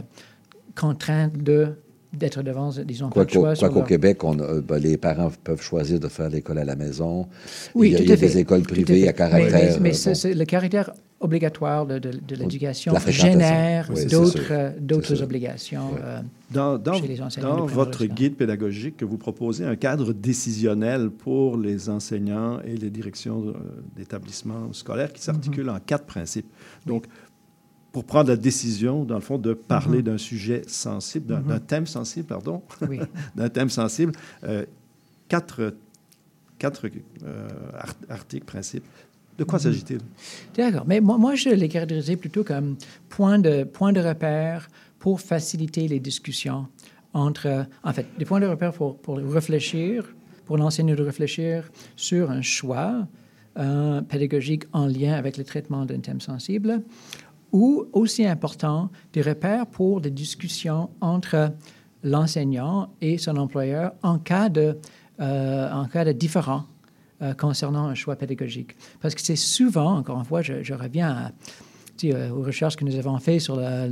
[0.74, 1.60] contrainte de
[2.18, 6.00] d'être devant, disons, quoi qu'au qu qu Québec, on, euh, ben, les parents peuvent choisir
[6.00, 7.26] de faire l'école à la maison.
[7.74, 8.26] Oui, il y a, tout il y a fait.
[8.26, 9.52] des écoles privées à, à, caractère.
[9.52, 10.38] Mais, mais, mais euh, bon.
[10.38, 13.32] le caractère obligatoire de, de- de l'éducation la fréquentation.
[13.32, 15.90] génère Oui, d'autres euh, obligations.
[16.04, 20.12] euh, Dans, dans- chez les enseignants dans votre guide pédagogique que vous proposez, un cadre
[20.12, 23.54] décisionnel pour les enseignants et les directions
[23.96, 26.46] d'établissements scolaires qui s'articule en quatre principes.
[26.84, 27.04] Donc,
[27.96, 31.86] pour prendre la décision, dans le fond, de parler d'un sujet sensible, d'un d'un thème
[31.86, 32.98] sensible, pardon, oui.
[33.34, 34.12] d'un thème sensible,
[34.44, 34.66] euh,
[35.28, 35.74] quatre,
[36.58, 36.88] quatre
[37.24, 38.84] euh, art- articles, principes.
[39.38, 40.00] De quoi s'agit-il?
[40.54, 40.84] D'accord.
[40.86, 42.76] Mais moi, moi, je les caractérisais plutôt comme
[43.08, 46.66] point de, point de repère pour faciliter les discussions
[47.14, 50.04] entre, en fait, des points de repère pour, pour réfléchir,
[50.44, 53.08] pour l'enseignant de réfléchir sur un choix
[53.58, 56.82] euh, pédagogique en lien avec le traitement d'un thème sensible,
[57.52, 61.52] ou aussi important, des repères pour des discussions entre
[62.02, 64.78] l'enseignant et son employeur en cas de,
[65.20, 66.64] euh, en cas de différend
[67.22, 68.76] euh, concernant un choix pédagogique.
[69.00, 71.32] Parce que c'est souvent, encore une fois, je, reviens
[72.04, 73.88] euh, aux recherches que nous avons faites sur la,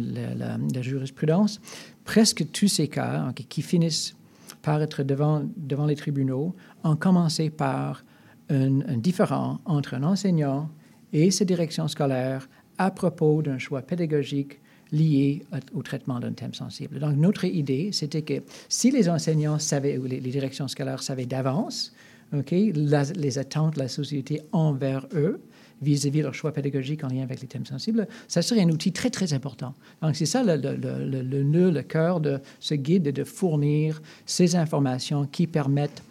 [0.80, 1.60] jurisprudence,
[2.04, 4.14] presque tous ces cas ok, qui finissent
[4.62, 8.04] par être devant, devant les tribunaux ont commencé par
[8.50, 10.68] un, un différend entre un enseignant
[11.12, 14.58] et sa direction scolaire à propos d'un choix pédagogique
[14.92, 15.42] lié
[15.74, 16.98] au traitement d'un thème sensible.
[16.98, 21.92] Donc, notre idée, c'était que si les enseignants savaient, ou les, directions scolaires savaient d'avance,
[22.32, 25.40] les attentes de la société envers eux,
[25.82, 28.92] vis-à-vis de leur choix pédagogique en lien avec les thèmes sensibles, ça serait un outil
[28.92, 29.74] très, très important.
[30.02, 35.46] Donc, c'est ça le nœud, le cœur de ce guide, de fournir ces informations qui
[35.46, 36.02] permettent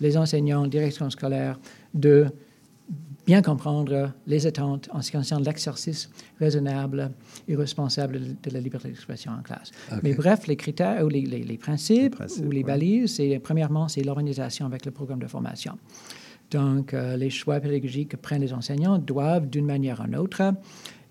[0.00, 1.58] les enseignants, directions scolaires,
[1.94, 2.26] de
[3.30, 7.12] bien comprendre les attentes en ce qui concerne l'exercice raisonnable
[7.46, 9.70] et responsable de, la liberté d'expression en classe.
[10.02, 12.64] Mais bref, les critères ou les, les- les principes, principes, ou les ouais.
[12.72, 15.78] balises, c'est premièrement, c'est l'organisation avec le programme de formation.
[16.50, 20.42] Donc, euh, les choix pédagogiques que prennent les enseignants doivent, d'une manière ou d'une autre,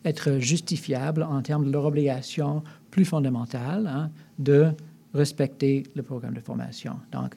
[0.04, 4.72] être justifiables en termes de leur obligation plus fondamentale hein, de
[5.14, 6.96] respecter le programme de formation.
[7.14, 7.36] Donc,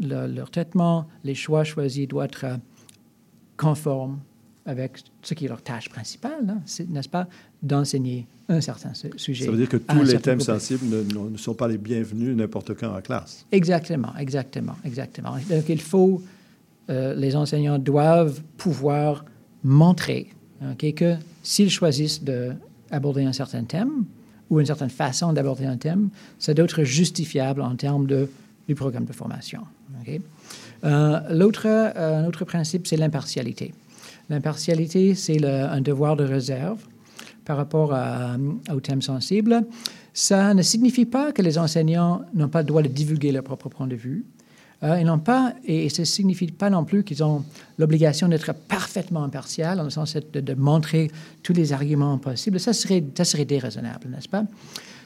[0.00, 2.46] le- leur traitement, les choix choisis doivent être
[3.56, 4.18] conformes
[4.64, 7.26] avec ce qui est leur tâche principale, hein, n'est-ce pas,
[7.62, 9.44] d'enseigner un certain su- sujet.
[9.46, 12.96] Ça veut dire que tous les thèmes sensibles ne, sont pas les bienvenus n'importe quand
[12.96, 13.44] en classe.
[13.50, 15.34] Exactement, exactement, exactement.
[15.50, 16.22] Donc, il faut,
[16.90, 19.24] euh, les enseignants doivent pouvoir
[19.64, 20.28] montrer
[20.96, 24.04] que s'ils choisissent d'aborder un certain thème
[24.48, 28.28] ou une certaine façon d'aborder un thème, ça doit être justifiable en termes de,
[28.68, 29.62] du programme de formation.
[30.84, 33.74] Euh, l'autre, euh, principe, c'est l'impartialité.
[34.30, 36.78] L'impartialité, c'est un devoir de réserve
[37.44, 38.36] par rapport à,
[38.72, 39.64] au thème sensible.
[40.14, 43.68] Ça ne signifie pas que les enseignants n'ont pas le droit de divulguer leur propre
[43.68, 44.24] point de vue.
[44.82, 47.44] Euh, ils n'ont pas, et ça ne signifie pas non plus qu'ils ont
[47.78, 51.10] l'obligation d'être parfaitement impartial, dans le sens de, montrer
[51.42, 52.58] tous les arguments possibles.
[52.58, 54.44] Ça serait déraisonnable, n'est-ce pas?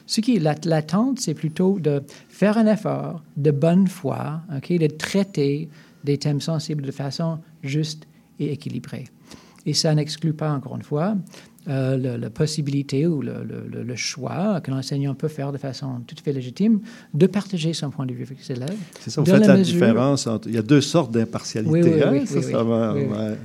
[0.07, 4.71] Ce qui est lat- l'attente, c'est plutôt de faire un effort de bonne foi, ok,
[4.77, 5.69] de traiter
[6.03, 8.07] des thèmes sensibles de façon juste
[8.39, 9.05] et équilibrée.
[9.65, 11.15] Et ça n'exclut pas, encore une fois,
[11.69, 15.87] euh, la possibilité ou le, le- le- le choix que l'enseignant peut faire de façon
[16.07, 16.79] tout à fait légitime
[17.13, 18.75] de partager son point de vue avec ses élèves.
[18.99, 20.47] C'est ça, vous faites la la, mesure- différence entre...
[20.47, 21.71] Il y a deux sortes d'impartialité.
[21.71, 22.09] Oui, oui, hein?
[22.13, 22.95] oui, ça, ça On va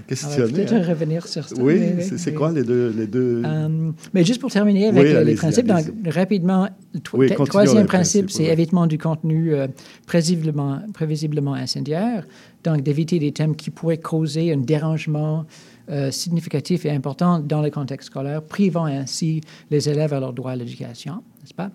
[0.07, 0.53] questionné.
[0.53, 0.83] peut-être hein.
[0.89, 1.55] revenir sur ça?
[1.59, 1.81] Oui,
[2.17, 2.95] c'est quoi les deux...
[2.97, 3.43] Les deux...
[3.45, 8.87] Euh, mais juste pour terminer avec les- principes, donc, rapidement, le troisième principe, c'est évitement
[8.87, 9.67] du contenu euh,
[10.07, 12.27] prévisiblement, prévisiblement incendiaire,
[12.65, 15.45] donc d'éviter des thèmes qui pourraient causer un dérangement
[15.91, 19.41] euh, significatif et important dans le contexte scolaire, privant ainsi
[19.71, 21.71] les élèves à leur droit à l'éducation, n'est-ce pas?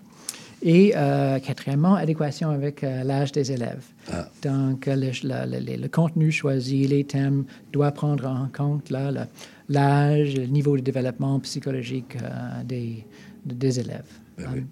[0.60, 3.84] Et euh, quatrièmement, adéquation avec euh, l'âge des élèves.
[4.42, 8.90] Donc, euh, le, la- le- le- le contenu choisi, les thèmes doivent prendre en compte
[8.90, 12.16] l'âge, le niveau de développement psychologique
[12.64, 13.04] des,
[13.44, 14.10] des élèves.
[14.36, 14.64] Ben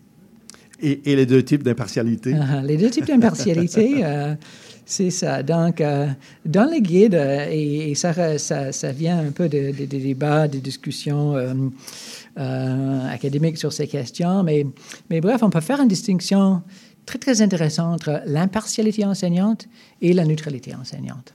[0.80, 2.34] Et, et les deux types d'impartialité?
[2.34, 4.02] Ah, les deux types d'impartialité,
[4.86, 5.42] c'est ça.
[5.42, 6.06] Donc, euh,
[6.44, 10.60] dans le guide, euh, et, ça, ça, vient un peu de- de- des débats, des
[10.60, 14.64] discussions euh, académiques sur ces questions, mais,
[15.10, 16.62] mais bref, on peut faire une distinction
[17.04, 19.66] très, très intéressante entre l'impartialité enseignante
[20.00, 21.34] et la neutralité enseignante.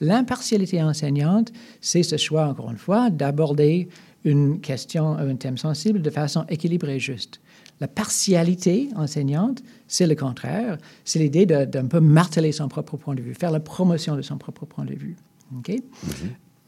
[0.00, 3.88] L'impartialité enseignante, c'est ce choix, encore une fois, d'aborder
[4.24, 7.40] une question, un thème sensible de façon équilibrée et juste.
[7.80, 10.78] La partialité enseignante, c'est le contraire.
[11.04, 14.38] C'est l'idée d'un peu marteler son propre point de vue, faire la promotion de son
[14.38, 15.16] propre point de vue.
[15.58, 15.72] OK?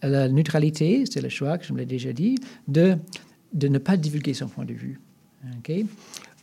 [0.02, 2.36] La neutralité, c'est le choix, que je me l'ai déjà dit,
[2.68, 2.96] de,
[3.52, 5.00] de ne pas divulguer son point de vue.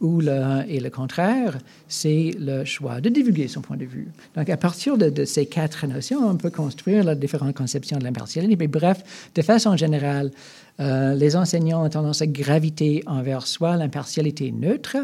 [0.01, 4.07] Ou le, et le contraire, c'est le choix de divulguer son point de vue.
[4.35, 8.55] Donc, à partir de, ces quatre notions, on peut construire la différentes conceptions de l'impartialité.
[8.57, 9.03] Mais bref,
[9.33, 10.31] de façon générale,
[10.79, 14.97] euh, les enseignants ont tendance à graviter envers soit l'impartialité neutre,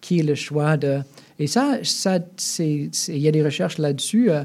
[0.00, 1.00] qui est le choix de...
[1.40, 2.18] Et ça, ça
[2.58, 4.30] il y a des recherches là-dessus.
[4.30, 4.44] Euh,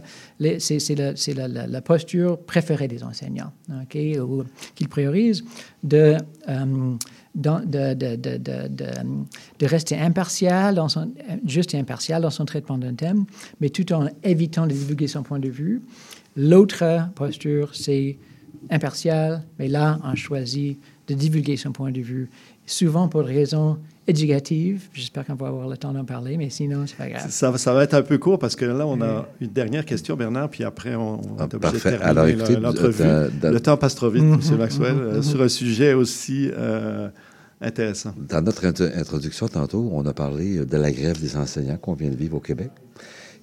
[0.60, 0.96] c'est
[1.36, 3.52] la, posture préférée des enseignants,
[3.84, 4.18] okay,
[4.76, 5.44] qu'ils priorisent
[5.84, 6.16] de...
[6.48, 6.96] Euh,
[7.36, 7.66] de,
[9.66, 10.80] rester impartial,
[11.46, 13.26] juste et impartial dans son traitement d'un thème,
[13.60, 15.82] mais tout en évitant de divulguer son point de vue.
[16.36, 18.18] L'autre posture, c'est
[18.70, 22.30] impartial, mais là, on choisit de divulguer son point de vue,
[22.66, 24.84] souvent pour des raisons éducatives.
[24.94, 27.30] J'espère qu'on va avoir le temps d'en parler, mais sinon, c'est pas grave.
[27.30, 30.16] Ça, ça, va être un peu court parce que là, on a une dernière question,
[30.16, 31.92] Bernard, puis après, on, on ah, est obligé parfait.
[31.92, 33.04] de terminer l'entrevue.
[33.44, 34.58] Le temps passe trop vite, Mhm, M.
[34.58, 37.10] Maxwell, euh, sur un sujet aussi euh,
[37.62, 38.14] intéressant.
[38.18, 42.16] Dans notre introduction tantôt, on a parlé de la grève des enseignants qu'on vient de
[42.16, 42.72] vivre au Québec.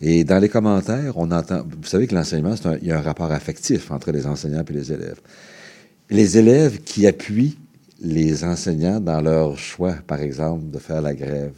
[0.03, 1.63] Et dans les commentaires, on entend.
[1.63, 4.73] Vous savez que l'enseignement, un, il y a un rapport affectif entre les enseignants et
[4.73, 5.21] les élèves.
[6.09, 7.59] Les élèves qui appuient
[8.01, 11.53] les enseignants dans leur choix, par exemple, de faire la grève.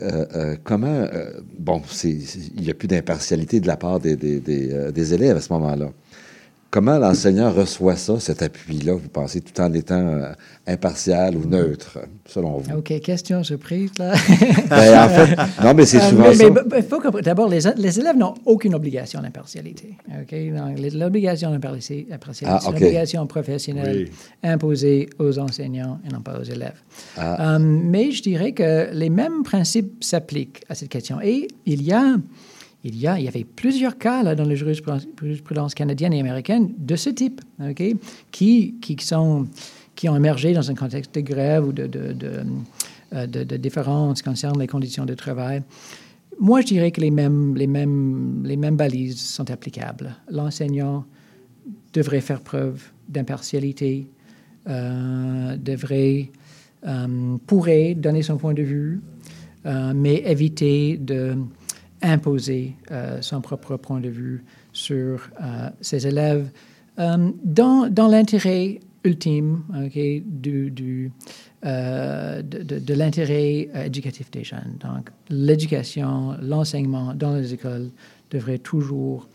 [0.00, 0.86] Euh, euh, comment.
[0.86, 5.52] Euh, bon, il n'y a plus d'impartialité de la part des, des élèves à ce
[5.54, 5.90] moment-là.
[6.70, 10.32] Comment l'enseignant reçoit ça, cet appui-là, vous pensez, tout en étant euh,
[10.66, 12.70] impartial ou neutre, selon vous?
[12.76, 14.12] OK, question surprise, là.
[14.68, 16.64] ben, en fait, non, mais c'est souvent euh, mais, ça.
[16.70, 19.96] Mais, faut que, d'abord, les, les, élèves n'ont aucune obligation d'impartialité.
[20.08, 20.36] OK?
[20.92, 22.70] L'obligation d'impartialité, Ah, c'est ah, okay.
[22.72, 24.12] l'obligation professionnelle oui.
[24.42, 26.82] imposée aux enseignants et non pas aux élèves.
[27.16, 27.56] Ah.
[27.56, 31.18] Um, mais je dirais que les mêmes principes s'appliquent à cette question.
[31.22, 32.16] Et il y a
[32.84, 36.72] il y, a, il y avait plusieurs cas là, dans la jurisprudence canadienne et américaine
[36.78, 37.96] de ce type, okay,
[38.30, 39.46] qui, qui, sont,
[39.96, 44.60] qui ont émergé dans un contexte de grève ou de, de, de, de différences concernant
[44.60, 45.62] les conditions de travail.
[46.40, 50.14] Moi, je dirais que les mêmes, les mêmes, les mêmes balises sont applicables.
[50.30, 51.04] L'enseignant
[51.92, 54.06] devrait faire preuve d'impartialité,
[54.68, 56.30] euh, devrait,
[56.86, 59.00] euh, pourrait donner son point de vue,
[59.66, 61.36] euh, mais éviter de
[62.02, 66.48] imposer euh, son propre point de vue sur euh, ses élèves
[66.98, 71.12] euh, dans, dans l'intérêt ultime okay, du, du,
[71.62, 74.76] de, de, de l'intérêt éducatif des jeunes.
[74.80, 77.90] Donc, l'éducation, l'enseignement dans les écoles
[78.30, 79.28] devrait toujours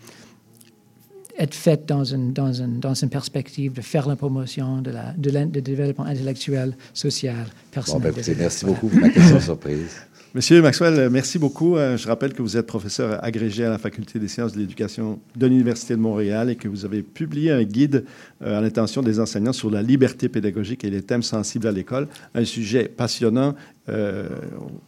[1.38, 5.14] être fait dans une, dans, une, dans une perspective de faire la promotion de, la,
[5.14, 8.02] de, de développement intellectuel, social, personnel.
[8.02, 10.02] Bon, ben, écoutez, merci beaucoup pour ma question surprise.
[10.36, 11.78] Monsieur Maxwell, merci beaucoup.
[11.78, 15.20] Euh, Je rappelle que vous êtes professeur agrégé à la Faculté des sciences de l'éducation
[15.36, 18.04] de l'Université de Montréal et que vous avez publié un guide
[18.42, 22.08] euh, à l'intention des enseignants sur la liberté pédagogique et les thèmes sensibles à l'école,
[22.34, 23.54] un sujet passionnant
[23.90, 24.30] euh,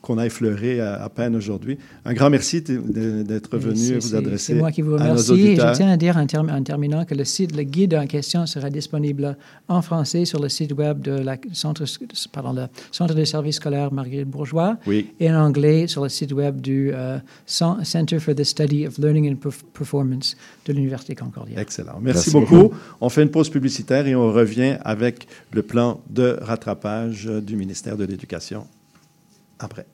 [0.01, 1.77] qu'on a effleuré à, à peine aujourd'hui.
[2.05, 4.53] Un grand merci d'être venu vous adresser.
[4.53, 5.33] C'est moi qui vous remercie.
[5.33, 8.07] Et je tiens à dire en, term en, terminant que le site, le guide en
[8.07, 11.83] question sera disponible en français sur le site web de la centre,
[12.31, 15.11] pardon, le Centre de services scolaires Marguerite Bourgeois oui.
[15.19, 19.29] et en anglais sur le site web du euh, Center for the Study of Learning
[19.29, 21.59] and Performance de l'Université Concordia.
[21.59, 21.99] Excellent.
[21.99, 22.73] Merci, Merci beaucoup.
[23.01, 27.97] On fait une pause publicitaire et on revient avec le plan de rattrapage du ministère
[27.97, 28.65] de l'Éducation
[29.59, 29.85] après.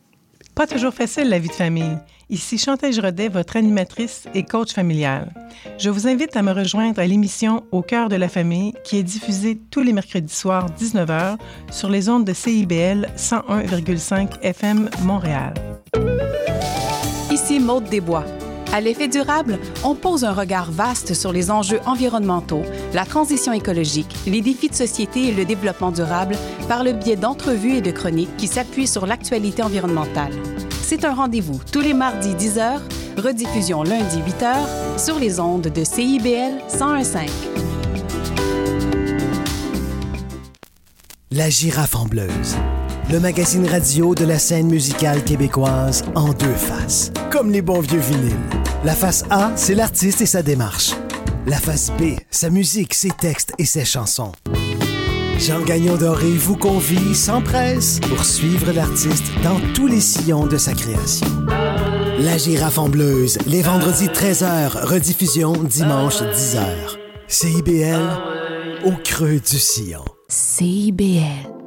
[0.55, 1.97] Pas toujours facile la vie de famille.
[2.29, 5.33] Ici Chantal Rodet, votre animatrice et coach familial.
[5.77, 9.03] Je vous invite à me rejoindre à l'émission Au cœur de la famille qui est
[9.03, 11.37] diffusée tous les mercredis soirs 19h
[11.71, 15.53] sur les ondes de CIBL 101,5 FM Montréal.
[17.31, 18.25] Ici Maude Desbois.
[18.73, 22.61] À l'effet durable, on pose un regard vaste sur les enjeux environnementaux,
[22.93, 26.37] la transition écologique, les défis de société et le développement durable
[26.69, 30.31] par le biais d'entrevues et de chroniques qui s'appuient sur l'actualité environnementale.
[30.83, 32.79] C'est un rendez-vous tous les mardis 10h,
[33.17, 37.29] rediffusion lundi 8h sur les ondes de CIBL 101.5.
[41.31, 42.07] La girafe en.
[43.11, 47.99] Le magazine radio de la scène musicale québécoise en deux faces, comme les bons vieux
[47.99, 48.39] vinyles.
[48.85, 50.93] La face A, c'est l'artiste et sa démarche.
[51.45, 54.31] La face B, sa musique, ses textes et ses chansons.
[55.37, 60.57] Jean Gagnon Doré vous convie sans presse pour suivre l'artiste dans tous les sillons de
[60.57, 61.27] sa création.
[62.17, 66.63] La girafe en bleuse, les vendredis 13h, rediffusion dimanche 10h.
[67.27, 68.07] CIBL,
[68.85, 70.05] au creux du sillon.
[70.29, 71.60] CIBL.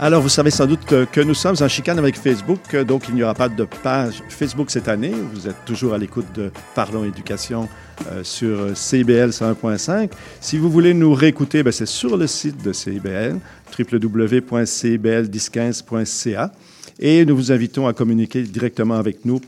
[0.00, 3.16] Alors, vous savez sans doute que, nous sommes en chicane avec Facebook, euh, donc il
[3.16, 5.12] n'y aura pas de page Facebook cette année.
[5.32, 7.68] Vous êtes toujours à l'écoute de Parlons Éducation
[8.12, 10.12] euh, sur CIBL 101.5.
[10.40, 13.40] Si vous voulez nous réécouter, ben, c'est sur le site de CIBL,
[13.76, 16.52] www.cibl1015.ca.
[17.00, 19.40] Et nous vous invitons à communiquer directement avec nous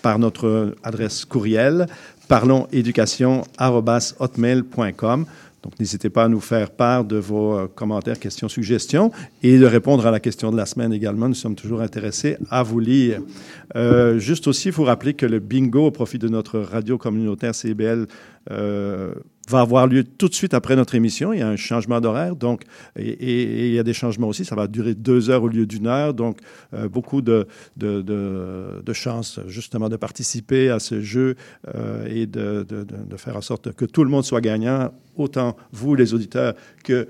[0.00, 1.86] par notre adresse courriel
[2.28, 5.26] parlonséducation.hotmail.com.
[5.62, 9.10] Donc, n'hésitez pas à nous faire part de vos euh, commentaires, questions, suggestions
[9.42, 11.28] et de répondre à la question de la semaine également.
[11.28, 13.20] Nous sommes toujours intéressés à vous lire.
[13.74, 17.54] Euh, juste aussi, il faut rappeler que le bingo au profit de notre radio communautaire
[17.54, 18.06] CBL
[18.50, 19.12] euh,
[19.48, 21.32] va avoir lieu tout de suite après notre émission.
[21.32, 22.62] Il y a un changement d'horaire, donc,
[22.96, 24.44] et, il y a des changements aussi.
[24.44, 26.38] Ça va durer deux heures au lieu d'une heure, donc
[26.74, 27.46] euh, beaucoup de,
[28.92, 31.36] chances justement de participer à ce jeu
[31.74, 35.94] euh, et de- de faire en sorte que tout le monde soit gagnant, autant vous
[35.94, 37.08] les auditeurs que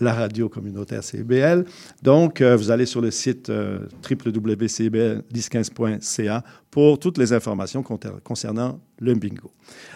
[0.00, 1.64] la radio communautaire CBL.
[2.02, 7.82] Donc, euh, vous allez sur le site euh, www.cbl1015.ca pour toutes les informations
[8.22, 9.50] concernant le bingo.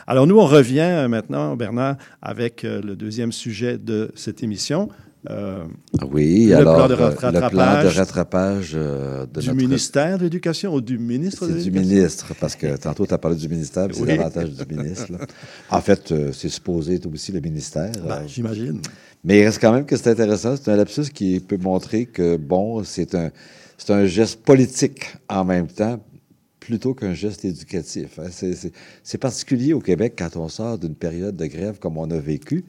[0.07, 4.88] Alors, nous, on revient euh, maintenant, Bernard, avec euh, le deuxième sujet de cette émission.
[5.30, 5.62] Euh,
[6.00, 9.61] Ah Oui, le alors plan de le plan de rattrapage euh, de du notre...
[9.61, 11.94] ministère de l'Éducation ou du ministre de C'est du l'Éducation?
[11.94, 14.09] ministre, parce que tantôt, tu as parlé du ministère, puis c'est Oui.
[14.16, 15.12] davantage du ministre.
[15.12, 15.18] là.
[15.70, 17.92] En fait, euh, c'est supposé être aussi le ministère.
[18.05, 18.80] Ben, J'imagine.
[19.25, 20.57] Mais il reste quand même que c'est intéressant.
[20.57, 23.31] C'est un lapsus qui peut montrer que, bon, c'est un,
[23.79, 25.99] c'est un geste politique en même temps,
[26.61, 28.18] plutôt qu'un geste éducatif.
[28.18, 28.29] hein.
[28.31, 32.64] C'est- particulier au Québec quand on sort d'une période de grève comme on a vécu.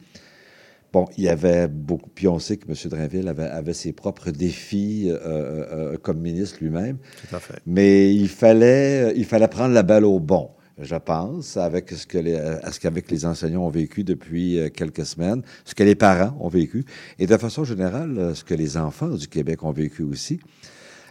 [0.91, 2.75] Bon, il y avait beaucoup, puis on sait que M.
[2.85, 6.97] Drainville avait, avait ses propres défis euh, euh, comme ministre lui-même.
[7.27, 7.55] Tout à fait.
[7.65, 12.17] Mais il fallait, il fallait prendre la balle au bon, je pense, avec ce que
[12.17, 15.95] les, à ce qu'avec les enseignants ont vécu depuis euh, quelques semaines, ce que les
[15.95, 16.83] parents ont vécu,
[17.19, 20.39] et de façon générale, euh, ce que les enfants du Québec ont vécu aussi.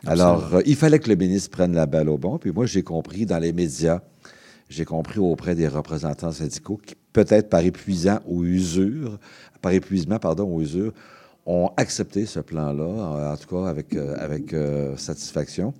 [0.05, 2.39] Alors, euh, il fallait que le ministre prenne la balle au bon.
[2.39, 4.01] Puis moi, j'ai compris dans les médias,
[4.69, 9.19] j'ai compris auprès des représentants syndicaux qui, peut-être par épuisant ou usure,
[9.61, 10.93] par épuisement, pardon, ou usure,
[11.45, 15.75] ont accepté ce plan-là, en en tout cas avec, euh, avec euh, satisfaction.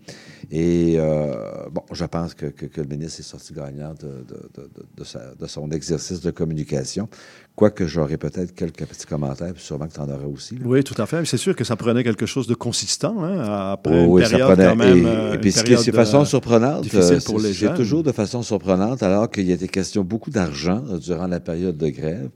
[0.51, 1.35] Et euh,
[1.71, 5.35] bon, je pense que, que- que le ministre est sorti gagnant de, de- de- sa-
[5.39, 7.09] de son exercice de communication.
[7.55, 10.57] Quoique j'aurais peut-être quelques petits commentaires, puis sûrement que tu en auras aussi.
[10.57, 10.63] là.
[10.65, 11.25] Oui, tout à fait.
[11.27, 14.57] C'est sûr que ça prenait quelque chose de consistant hein, après oui, une ça période
[14.57, 14.99] prenait- quand même.
[14.99, 17.21] Et, euh, et puis, une ce qui est période, de façon euh, surprenante, euh, c'est-
[17.53, 21.29] c'est toujours de façon surprenante, alors qu'il y a été question beaucoup d'argent euh, durant
[21.29, 22.31] la période de grève.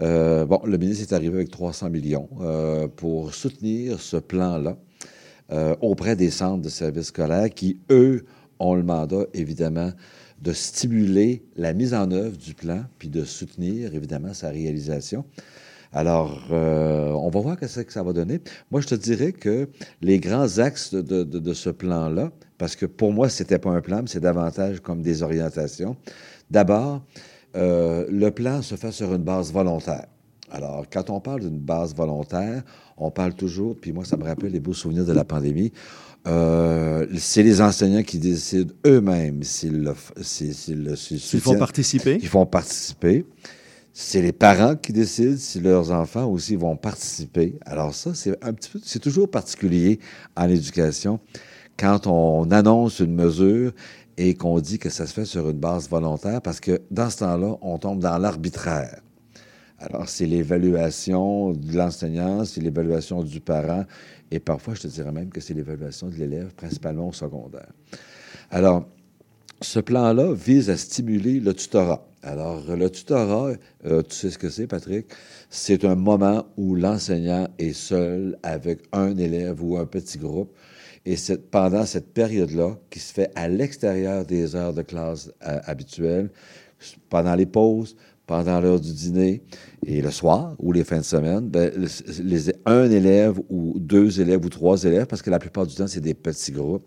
[0.00, 4.76] Euh, bon, le ministre est arrivé avec 300 millions euh, pour soutenir ce plan-là
[5.52, 8.24] euh, auprès des centres de services scolaires qui, eux,
[8.58, 9.92] ont le mandat, évidemment,
[10.40, 15.24] de stimuler la mise en œuvre du plan, puis de soutenir, évidemment, sa réalisation.
[15.92, 18.40] Alors, on va voir ce que ça va donner.
[18.70, 19.68] Moi, je te dirais que
[20.00, 23.98] les grands axes de, de- ce plan-là, parce que pour moi, c'était pas un plan,
[24.00, 25.96] mais c'est davantage comme des orientations.
[26.50, 27.02] D'abord,
[27.56, 30.06] euh, le plan se fait sur une base volontaire.
[30.50, 32.62] Alors, quand on parle d'une base volontaire,
[32.98, 35.72] on parle toujours, puis moi, ça me rappelle les beaux souvenirs de la pandémie.
[36.26, 39.94] euh, c'est les enseignants qui décident eux-mêmes s'ils le,
[40.84, 42.18] le S'ils font participer?
[42.20, 43.26] Ils font participer.
[43.94, 47.58] C'est les parents qui décident si leurs enfants aussi vont participer.
[47.66, 49.98] Alors ça, c'est un petit peu, c'est toujours particulier
[50.36, 51.20] en éducation
[51.76, 53.72] quand on annonce une mesure
[54.16, 57.18] et qu'on dit que ça se fait sur une base volontaire parce que dans ce
[57.18, 59.00] temps-là, on tombe dans l'arbitraire.
[59.78, 63.84] Alors, c'est l'évaluation de l'enseignant, c'est l'évaluation du parent,
[64.30, 67.66] et parfois, je te dirais même que c'est l'évaluation de l'élève, principalement au secondaire.
[68.50, 68.86] Alors,
[69.60, 72.06] ce plan-là vise à stimuler le tutorat.
[72.22, 73.54] Alors, le tutorat,
[73.84, 75.06] euh, tu sais ce que c'est, Patrick?
[75.50, 80.54] C'est un moment où l'enseignant est seul avec un élève ou un petit groupe.
[81.04, 85.58] Et c'est pendant cette période-là, qui se fait à l'extérieur des heures de classe euh,
[85.64, 86.30] habituelles,
[87.08, 87.96] pendant les pauses,
[88.26, 89.42] pendant l'heure du dîner
[89.84, 91.70] et le soir ou les fins de semaine, ben,
[92.22, 95.88] les- un élève ou deux élèves ou trois élèves, parce que la plupart du temps,
[95.88, 96.84] c'est des petits groupes,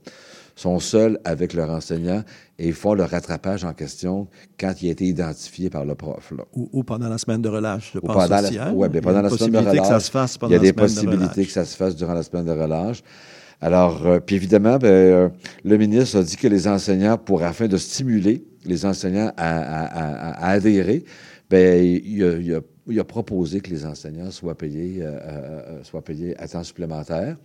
[0.56, 2.24] sont seuls avec leur enseignant
[2.58, 6.32] et ils font le rattrapage en question quand il a été identifié par le prof.
[6.32, 6.46] là.
[6.54, 8.54] Ou, ou pendant la semaine de relâche, je Ou pense pendant aussi.
[8.56, 8.72] la, hein?
[8.74, 9.82] ouais, ben, Il y a pendant la semaine de relâche.
[9.82, 11.96] que ça se fasse pendant Il y a des de possibilités que ça se fasse
[11.98, 13.04] durant la semaine de relâche.
[13.66, 15.30] Alors, euh, puis évidemment, ben, euh,
[15.64, 21.04] le ministre a dit que les enseignants, pour afin de stimuler les enseignants à, adhérer,
[21.50, 26.04] ben, il, a, proposé que les enseignants soient payés, euh, soient
[26.38, 27.38] à temps supplémentaire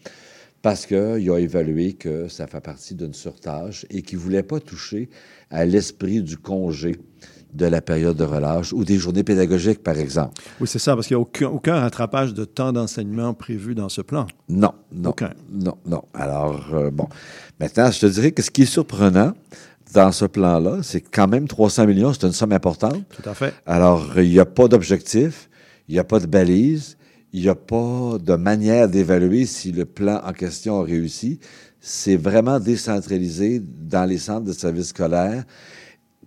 [0.60, 4.60] parce qu'il a évalué que ça fait partie d'une surtâche et qu'il ne voulait pas
[4.60, 5.08] toucher
[5.48, 6.96] à l'esprit du congé
[7.54, 10.40] de la période de relâche ou des journées pédagogiques, par exemple.
[10.60, 13.88] Oui, c'est ça, parce qu'il n'y a aucun, aucun rattrapage de temps d'enseignement prévu dans
[13.88, 14.26] ce plan.
[14.48, 15.10] Non, non.
[15.10, 15.30] Aucun.
[15.50, 16.02] Non, non.
[16.14, 17.08] Alors, euh, bon.
[17.58, 19.32] Maintenant, je te dirais que ce qui est surprenant
[19.92, 23.02] dans ce plan-là, c'est quand même 300 millions, c'est une somme importante.
[23.10, 23.52] Tout à fait.
[23.66, 25.48] Alors, il n'y a pas d'objectif,
[25.88, 26.96] il n'y a pas de balise,
[27.32, 31.40] il n'y a pas de manière d'évaluer si le plan en question a réussi.
[31.80, 35.44] C'est vraiment décentralisé dans les centres de services scolaires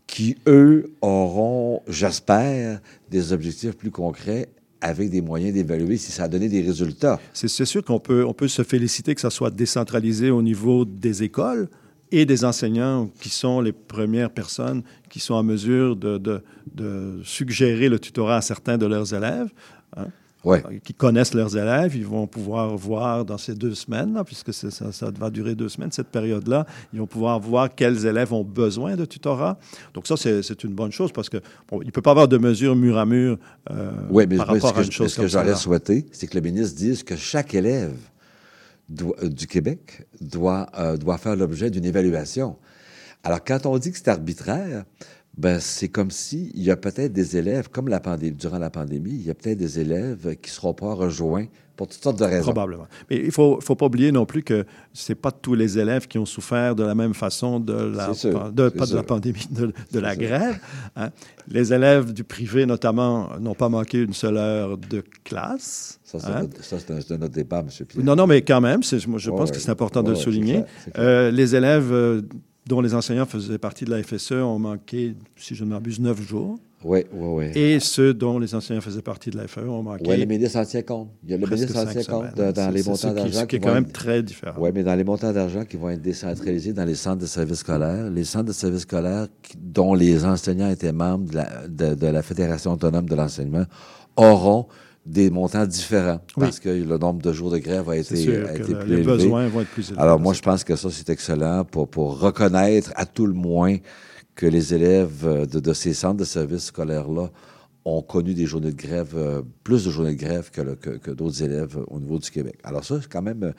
[0.07, 4.49] qui, eux, auront, j'espère, des objectifs plus concrets
[4.81, 7.19] avec des moyens d'évaluer si ça a donné des résultats.
[7.33, 11.23] C'est sûr qu'on peut, on peut se féliciter que ça soit décentralisé au niveau des
[11.23, 11.69] écoles
[12.11, 16.43] et des enseignants qui sont les premières personnes qui sont en mesure de, de-
[16.75, 19.49] de suggérer le tutorat à certains de leurs élèves.
[19.95, 20.07] hein,
[20.43, 20.61] Ouais.
[20.83, 24.69] qui connaissent leurs élèves, ils vont pouvoir voir dans ces deux semaines, là, puisque ça,
[24.71, 28.95] ça va durer deux semaines, cette période-là, ils vont pouvoir voir quels élèves ont besoin
[28.97, 29.57] de tutorat.
[29.93, 31.37] Donc ça, c'est une bonne chose parce que
[31.69, 33.37] bon, il ne peut pas avoir de mesures mur à mur
[33.71, 36.27] euh, Oui, mais par rapport que, à une chose ce que comme j'aurais souhaité, c'est
[36.27, 37.95] que le ministre dise que chaque élève
[38.89, 42.57] doit- euh, du Québec doit, euh, doit faire l'objet d'une évaluation.
[43.23, 44.83] Alors, quand on dit que c'est arbitraire,
[45.37, 48.69] ben, c'est comme si il y a peut-être des élèves, comme la pandémie, durant la
[48.69, 52.19] pandémie, il y a peut-être des élèves qui ne seront pas rejoints pour toutes sortes
[52.19, 52.51] de raisons.
[52.51, 52.85] Probablement.
[53.09, 54.63] Mais il ne faut, faut pas oublier non plus que
[54.93, 58.13] ce n'est pas tous les élèves qui ont souffert de la même façon de la,
[58.13, 60.59] sûr, de, pas de la pandémie, de, de la grève.
[60.95, 61.09] hein.
[61.47, 65.99] Les élèves du privé, notamment, n'ont pas manqué une seule heure de classe.
[66.03, 66.47] Ça, c'est hein.
[67.09, 67.85] notre- débat, M.
[67.87, 68.05] Pierre.
[68.05, 69.55] Non, non, mais quand même, moi, je pense ouais.
[69.55, 70.63] que c'est important de Ouais, le souligner.
[70.99, 72.21] Euh, les élèves euh,
[72.67, 76.21] dont les enseignants faisaient partie de la FSE ont manqué, si je ne m'abuse, neuf
[76.21, 76.57] jours.
[76.85, 77.57] Oui, oui, oui.
[77.61, 80.03] Et ceux dont les enseignants faisaient partie de la FAE ont manqué.
[80.05, 81.11] Oui, le ministre en tient compte.
[81.23, 83.59] Il y a le ministre en tient compte dans les montants d'argent Ce qui est
[83.59, 84.55] quand même être- très différent.
[84.59, 87.59] Oui, mais dans les montants d'argent qui vont être décentralisés dans les centres de services
[87.59, 91.95] scolaires, les centres de services scolaires qui- dont les enseignants étaient membres de la, de-
[91.95, 93.63] de la Fédération autonome de l'enseignement
[94.17, 94.67] auront
[95.05, 96.45] des montants différents Oui.
[96.45, 98.79] parce que le nombre de jours de grève a été, sûr a que été le-
[98.79, 99.03] plus les élevé.
[99.17, 100.01] besoins vont être plus élevés.
[100.01, 103.77] Alors, moi, je pense que ça, c'est excellent pour, pour reconnaître à tout le moins
[104.35, 107.29] que les élèves euh, de, de ces centres de services scolaires-là
[107.85, 110.91] ont connu des journées de grève, euh, plus de journées de grève que, le- que,
[110.91, 112.57] que d'autres élèves au niveau du Québec.
[112.63, 113.51] Alors ça, c'est quand même euh,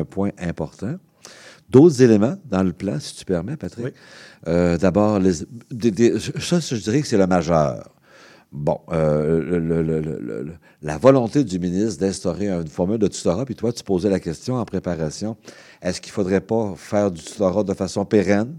[0.00, 0.94] un point important.
[1.68, 3.86] D'autres éléments dans le plan, si tu permets, Patrick.
[3.86, 3.90] Oui.
[4.46, 7.88] Euh, D'abord, les- ça, je dirais que c'est le majeur.
[8.56, 13.08] Bon, euh, le- le- le- le- le- la volonté du ministre d'instaurer une formule de
[13.08, 15.36] tutorat, puis toi, tu posais la question en préparation,
[15.82, 18.54] est-ce qu'il ne faudrait pas faire du tutorat de façon pérenne,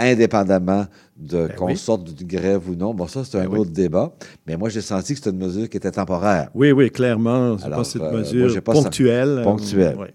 [0.00, 1.76] indépendamment de qu'on oui.
[1.76, 2.92] sorte de grève ou non?
[2.94, 3.58] Bon, ça, c'est un Ben oui.
[3.60, 4.12] autre débat,
[4.46, 6.48] mais moi, j'ai senti que c'était une mesure qui était temporaire.
[6.54, 7.56] Oui, oui, clairement.
[7.58, 9.28] Je Alors, pense que c'est euh, une mesure ponctuelle.
[9.38, 9.96] euh, ponctuelle.
[10.00, 10.06] oui.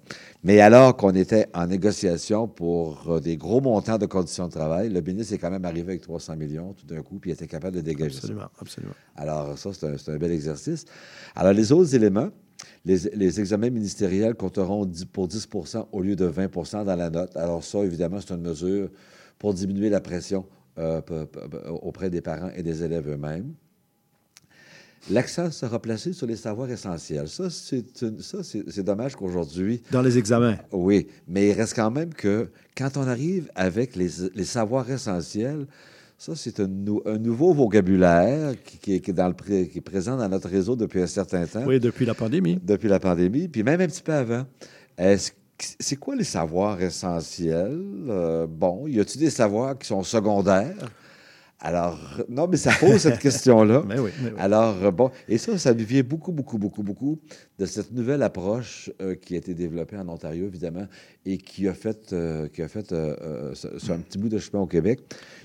[0.45, 4.89] Mais alors qu'on était en négociation pour euh, des gros montants de conditions de travail,
[4.89, 7.47] le ministre est quand même arrivé avec 300 millions tout d'un coup, puis il était
[7.47, 8.17] capable de dégager ça.
[8.19, 8.93] Absolument, absolument.
[9.15, 10.85] Alors, ça, c'est un, bel exercice.
[11.35, 12.29] Alors, les autres éléments,
[12.85, 17.35] les, les examens ministériels compteront 10 pour 10% au lieu de 20% dans la note.
[17.35, 18.89] Alors, ça, évidemment, c'est une mesure
[19.39, 20.45] pour diminuer la pression
[20.77, 21.01] euh,
[21.81, 23.55] auprès des parents et des élèves eux-mêmes.
[25.11, 27.27] L'accent sera placé sur les savoirs essentiels.
[27.27, 30.57] Ça, c'est dommage qu'aujourd'hui, Dans les examens.
[30.71, 35.67] oui, mais il reste quand même que quand on arrive avec les, les savoirs essentiels,
[36.17, 39.67] ça, c'est un, nou- un nouveau vocabulaire qui, qui est- qui est dans le pré-
[39.67, 42.57] qui est présent dans notre réseau depuis un certain temps, Oui, depuis la pandémie.
[42.63, 44.45] depuis la pandémie, puis même un petit peu avant.
[44.97, 45.31] Est-ce
[45.79, 47.81] c'est quoi les savoirs essentiels?
[48.09, 50.75] Euh, bon, y a-t-il des savoirs qui sont secondaires?
[51.61, 51.97] Alors,
[52.27, 53.81] non, mais ça pose cette question-là.
[53.87, 54.35] Mais oui, mais oui.
[54.37, 57.17] Alors, euh, bon, et ça, ça vient beaucoup, beaucoup, beaucoup, beaucoup
[57.57, 60.85] de cette nouvelle approche euh, qui a été développée en Ontario, évidemment,
[61.25, 64.37] et qui a fait, euh, qui a fait euh, ce- ce- un petit bout de
[64.37, 64.99] chemin au Québec.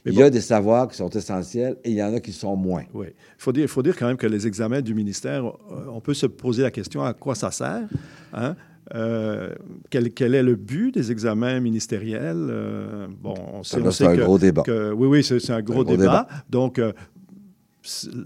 [0.04, 2.32] Mais il y a des savoirs qui sont essentiels et il y en a qui
[2.32, 2.84] sont moins.
[2.92, 3.06] Oui.
[3.08, 5.44] Il faut dire, faut dire quand même que les examens du ministère,
[5.88, 7.88] on peut se poser la question à quoi ça sert.
[8.32, 8.56] hein?
[8.94, 9.50] Euh,
[9.88, 12.48] quel, quel est le but des examens ministériels?
[12.50, 14.62] Euh, bon, on sait, là, on c'est sait un que- gros débat.
[14.62, 16.26] que- oui, oui, c'est un gros, gros débat.
[16.48, 16.92] Donc, euh,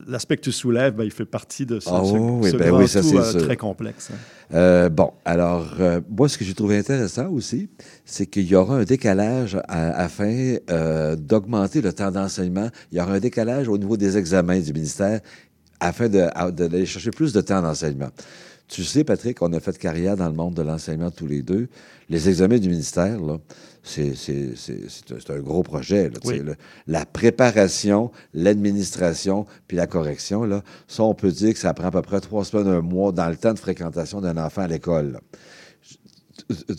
[0.09, 2.69] l'aspect que tu soulèves, ben, il fait partie de ce, Ah ce- oui, ce ben
[2.71, 4.11] grand oui, ça, tout, c'est euh, très complexe.
[4.13, 4.17] hein.
[4.55, 7.69] Euh, bon, alors, euh, moi, ce que j'ai trouvé intéressant aussi,
[8.05, 10.57] c'est qu'il y aura un décalage à- afin
[11.17, 12.69] d'augmenter le temps d'enseignement.
[12.91, 15.21] Il y aura un décalage au niveau des examens du ministère
[15.79, 18.09] afin de- d'aller chercher plus de temps d'enseignement.
[18.67, 21.69] Tu sais, Patrick, on a fait carrière dans le monde de l'enseignement tous les deux.
[22.09, 23.37] Les examens du ministère, là,
[23.83, 26.09] c'est c'est- c'est- c'est un, gros projet.
[26.09, 26.41] là, Oui.
[26.87, 31.91] La préparation, l'administration, puis la correction, là, ça, on peut dire que ça prend à
[31.91, 35.13] peu près trois semaines, un mois dans le temps de fréquentation d'un enfant à l'école.
[35.13, 35.21] là.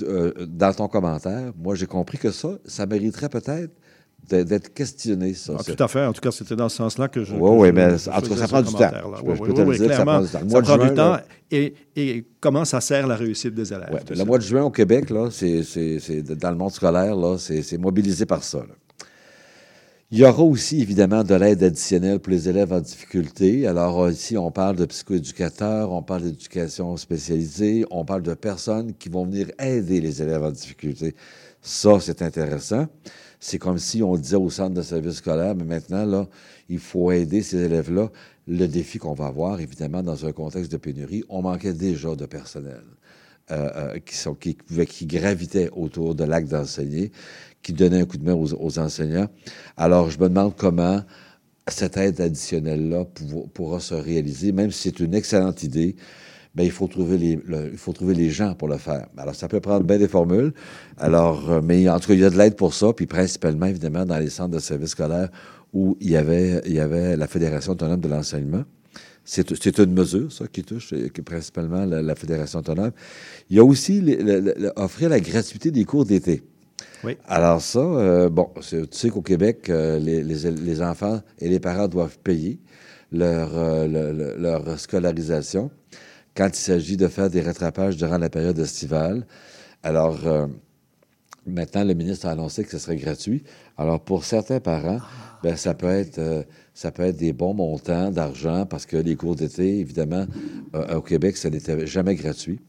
[0.03, 3.71] Euh, Dans ton commentaire, moi, j'ai compris que ça, ça mériterait peut-être
[4.29, 5.33] d'être questionné.
[5.33, 6.05] Ça, Ah, tout à fait.
[6.05, 7.33] En tout cas, c'était dans ce sens-là que je.
[7.33, 8.79] Oui, que oui, je- mais je en tout cas, ça prend du temps.
[8.91, 10.39] Je- Oui, je oui, peux te le dire ça prend du temps.
[10.49, 11.17] Ça prend juin, du temps
[11.51, 13.89] et, et comment ça sert la réussite des élèves.
[13.93, 14.25] Ouais, le ça?
[14.25, 15.61] mois de juin au Québec, là, c'est,
[16.37, 18.59] dans le monde scolaire, là, c'est, mobilisé par ça.
[18.59, 18.73] là.
[20.11, 23.65] Il y aura aussi, évidemment, de l'aide additionnelle pour les élèves en difficulté.
[23.65, 28.93] Alors, euh, ici, on parle de psychoéducateurs, on parle d'éducation spécialisée, on parle de personnes
[28.93, 31.15] qui vont venir aider les élèves en difficulté.
[31.59, 32.85] Ça, c'est intéressant.
[33.39, 36.27] C'est comme si on disait au centre de service scolaire, mais maintenant, là,
[36.69, 38.09] il faut aider ces élèves-là.
[38.47, 42.25] Le défi qu'on va avoir, évidemment, dans un contexte de pénurie, on manquait déjà de
[42.25, 42.81] personnel
[43.51, 44.37] euh, euh, qui, sont,
[45.03, 47.11] gravitaient autour de l'acte d'enseigner,
[47.61, 49.27] qui donnaient un coup de main aux, enseignants.
[49.77, 51.01] Alors, je me demande comment
[51.67, 55.95] cette aide additionnelle-là pour- pourra se réaliser, même si c'est une excellente idée.
[56.55, 59.07] Ben, il faut trouver les, le- il faut trouver les gens pour le faire.
[59.17, 60.53] Alors, ça peut prendre bien des formules.
[60.97, 63.65] Alors, euh, mais en tout cas, il y a de l'aide pour ça, puis principalement,
[63.65, 65.29] évidemment, dans les centres de services scolaires
[65.73, 68.63] où il y avait, il y avait la Fédération autonome de l'enseignement.
[69.25, 72.91] C'est c'est une mesure, ça, qui touche qui principalement la, la Fédération autonome.
[73.49, 76.43] Il y a aussi le- le- le- offrir la gratuité des cours d'été.
[77.03, 77.17] Oui.
[77.27, 81.59] Alors ça, euh, bon, tu sais qu'au Québec, euh, les, les- les enfants et les
[81.59, 82.59] parents doivent payer
[83.11, 85.69] leur, euh, le- le- leur scolarisation
[86.35, 89.25] quand il s'agit de faire des rattrapages durant la période estivale.
[89.83, 90.47] Alors, euh,
[91.45, 93.43] maintenant, le ministre a annoncé que ce serait gratuit.
[93.77, 94.99] Alors, pour certains parents,
[95.43, 96.19] ben, ça peut être...
[96.19, 96.43] euh,
[96.75, 100.25] ça peut être des bons montants d'argent parce que les cours d'été, évidemment,
[100.75, 102.59] euh, au Québec, ça n'était jamais gratuit.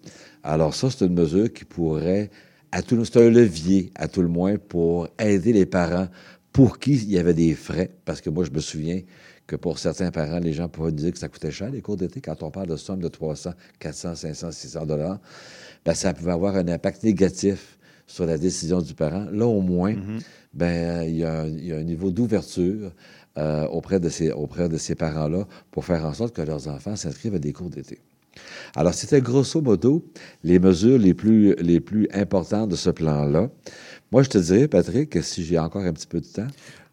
[0.45, 2.31] Alors ça, c'est une mesure qui pourrait,
[2.73, 6.07] c'est un levier, à tout le moins, pour aider les parents
[6.53, 7.91] pour qui il y avait des frais.
[8.05, 9.01] Parce que moi, je me souviens
[9.47, 12.21] que pour certains parents, les gens pouvaient dire que ça coûtait cher, les cours d'été.
[12.21, 15.19] Quand on parle de sommes de 300, 400, 500, 600 dollars,
[15.85, 19.27] ben, ça pouvait avoir un impact négatif sur la décision du parent.
[19.33, 19.95] Là, au moins,
[20.53, 22.93] ben, il y, a un- il y a un niveau d'ouverture
[23.39, 26.97] euh, auprès de ces, auprès de ces parents-là pour faire en sorte que leurs enfants
[26.97, 28.01] s'inscrivent à des cours d'été.
[28.75, 30.05] Alors, c'était grosso modo
[30.43, 33.51] les mesures les plus, les plus importantes de ce plan-là.
[34.13, 36.47] Moi, je te dirais, Patrick, si j'ai encore un petit peu de temps.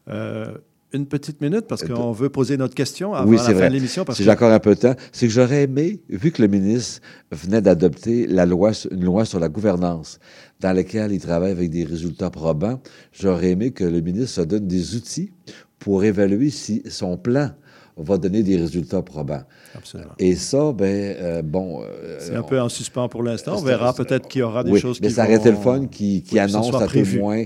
[0.09, 0.57] Euh,
[0.93, 4.05] une petite minute parce qu'on veut poser notre question avant oui, la fin de l'émission.
[4.11, 6.47] Si que- j'ai encore un peu de temps, c'est que j'aurais aimé, vu que le
[6.47, 10.19] ministre venait d'adopter la loi, une loi sur la gouvernance,
[10.59, 12.79] dans laquelle il travaille avec des résultats probants,
[13.11, 15.31] j'aurais aimé que le ministre se donne des outils
[15.79, 17.49] pour évaluer si son plan
[17.95, 19.43] va donner des résultats probants.
[19.75, 20.13] Absolument.
[20.17, 21.83] Et ça, ben, euh, bon...
[21.83, 23.55] euh, C'est un on- peu en suspens pour l'instant.
[23.57, 25.27] On verra peut-être qu'il y aura des oui, choses mais qui ça vont...
[25.29, 27.17] aurait été le fun qui, qui Oui, annonce à tout prévu.
[27.17, 27.43] le moins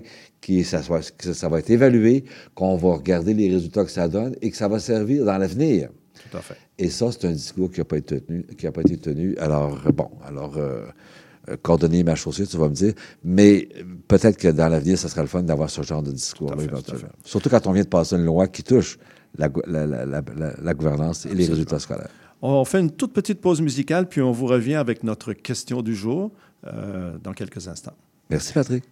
[0.47, 2.23] que ça, soit, que ça va être évalué,
[2.55, 5.89] qu'on va regarder les résultats que ça donne et que ça va servir dans l'avenir.
[6.29, 6.55] Tout à fait.
[6.79, 8.43] Et ça, c'est un discours qui n'a pas été tenu.
[8.57, 9.35] Qui a pas été tenu.
[9.37, 10.85] Alors, euh, bon, alors, euh,
[11.49, 12.93] euh, coordonner ma chaussée, tu vas me dire.
[13.23, 13.67] Mais
[14.07, 17.09] peut-être que dans l'avenir, ça sera le fun d'avoir ce genre de discours-là éventuellement.
[17.23, 18.97] Surtout quand on vient de passer une loi qui touche
[19.37, 22.09] la, gou- la- la- la- la- la gouvernance et les résultats scolaires.
[22.41, 25.95] On fait une toute petite pause musicale, puis on vous revient avec notre question du
[25.95, 26.31] jour
[26.67, 27.95] euh, dans quelques instants.
[28.29, 28.83] Merci, Patrick.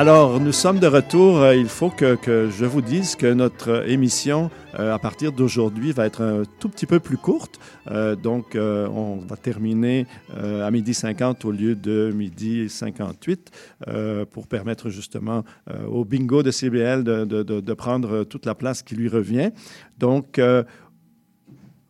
[0.00, 1.38] Alors, nous sommes de retour.
[1.38, 2.16] Euh, Il faut que,
[2.56, 6.86] je vous dise que notre émission, euh, à partir d'aujourd'hui, va être un tout petit
[6.86, 7.58] peu plus courte.
[7.90, 10.06] Euh, donc, on va terminer
[10.40, 13.50] à midi 50 au lieu de midi 58
[13.88, 15.42] euh, pour permettre justement
[15.90, 19.50] au bingo de CBL de, de- prendre toute la place qui lui revient.
[19.98, 20.40] Donc,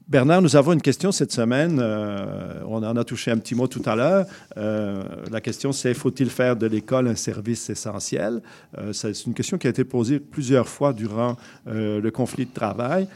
[0.08, 1.78] Bernard, nous avons une question cette semaine.
[1.82, 4.24] Euh, on en a touché un petit mot tout à l'heure.
[4.56, 8.40] Euh, la question, c'est faut-il faire de l'école un service essentiel?
[8.78, 11.36] Euh, C'est une question qui a été posée plusieurs fois durant
[11.66, 13.06] le conflit de travail.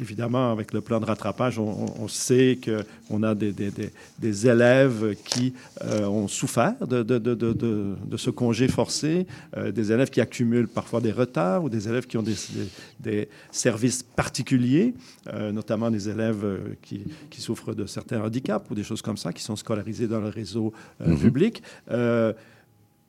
[0.00, 4.46] Évidemment, avec le plan de rattrapage, on, on- sait qu'on a des, des- des- des
[4.46, 5.52] élèves qui
[5.84, 9.26] euh, ont souffert de, de- de- de- de- de ce congé forcé,
[9.56, 14.02] euh, des élèves qui accumulent parfois des retards ou des élèves qui ont des, services
[14.02, 14.94] particuliers,
[15.32, 16.44] euh, notamment des élèves
[16.82, 20.20] qui, qui souffrent de certains handicaps ou des choses comme ça, qui sont scolarisés dans
[20.20, 21.18] le réseau Mhm.
[21.18, 21.62] public.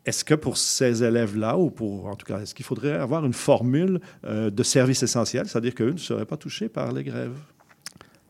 [0.06, 3.34] Est-ce que pour ces élèves-là, ou pour, en tout cas, est-ce qu'il faudrait avoir une
[3.34, 7.38] formule euh, de service essentiel, c'est-à-dire qu'eux ne seraient pas touchés par les grèves?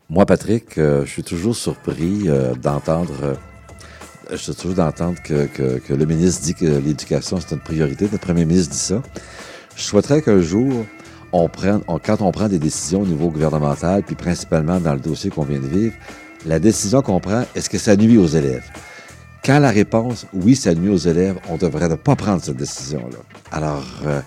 [0.08, 3.36] Moi, Patrick, euh, je suis toujours surpris euh, d'entendre...
[5.24, 8.08] que, le ministre dit que l'éducation, c'est une priorité.
[8.10, 9.02] Le premier ministre dit ça.
[9.76, 10.84] Je souhaiterais qu'un jour,
[11.32, 15.30] on prenne, quand on prend des décisions au niveau gouvernemental, puis principalement dans le dossier
[15.30, 15.94] qu'on vient de vivre,
[16.46, 18.64] la décision qu'on prend, est-ce que ça nuit aux élèves?
[19.44, 23.18] Quand la réponse, oui, ça nuit aux élèves, on devrait ne pas prendre cette décision-là.
[23.52, 24.20] Alors, euh,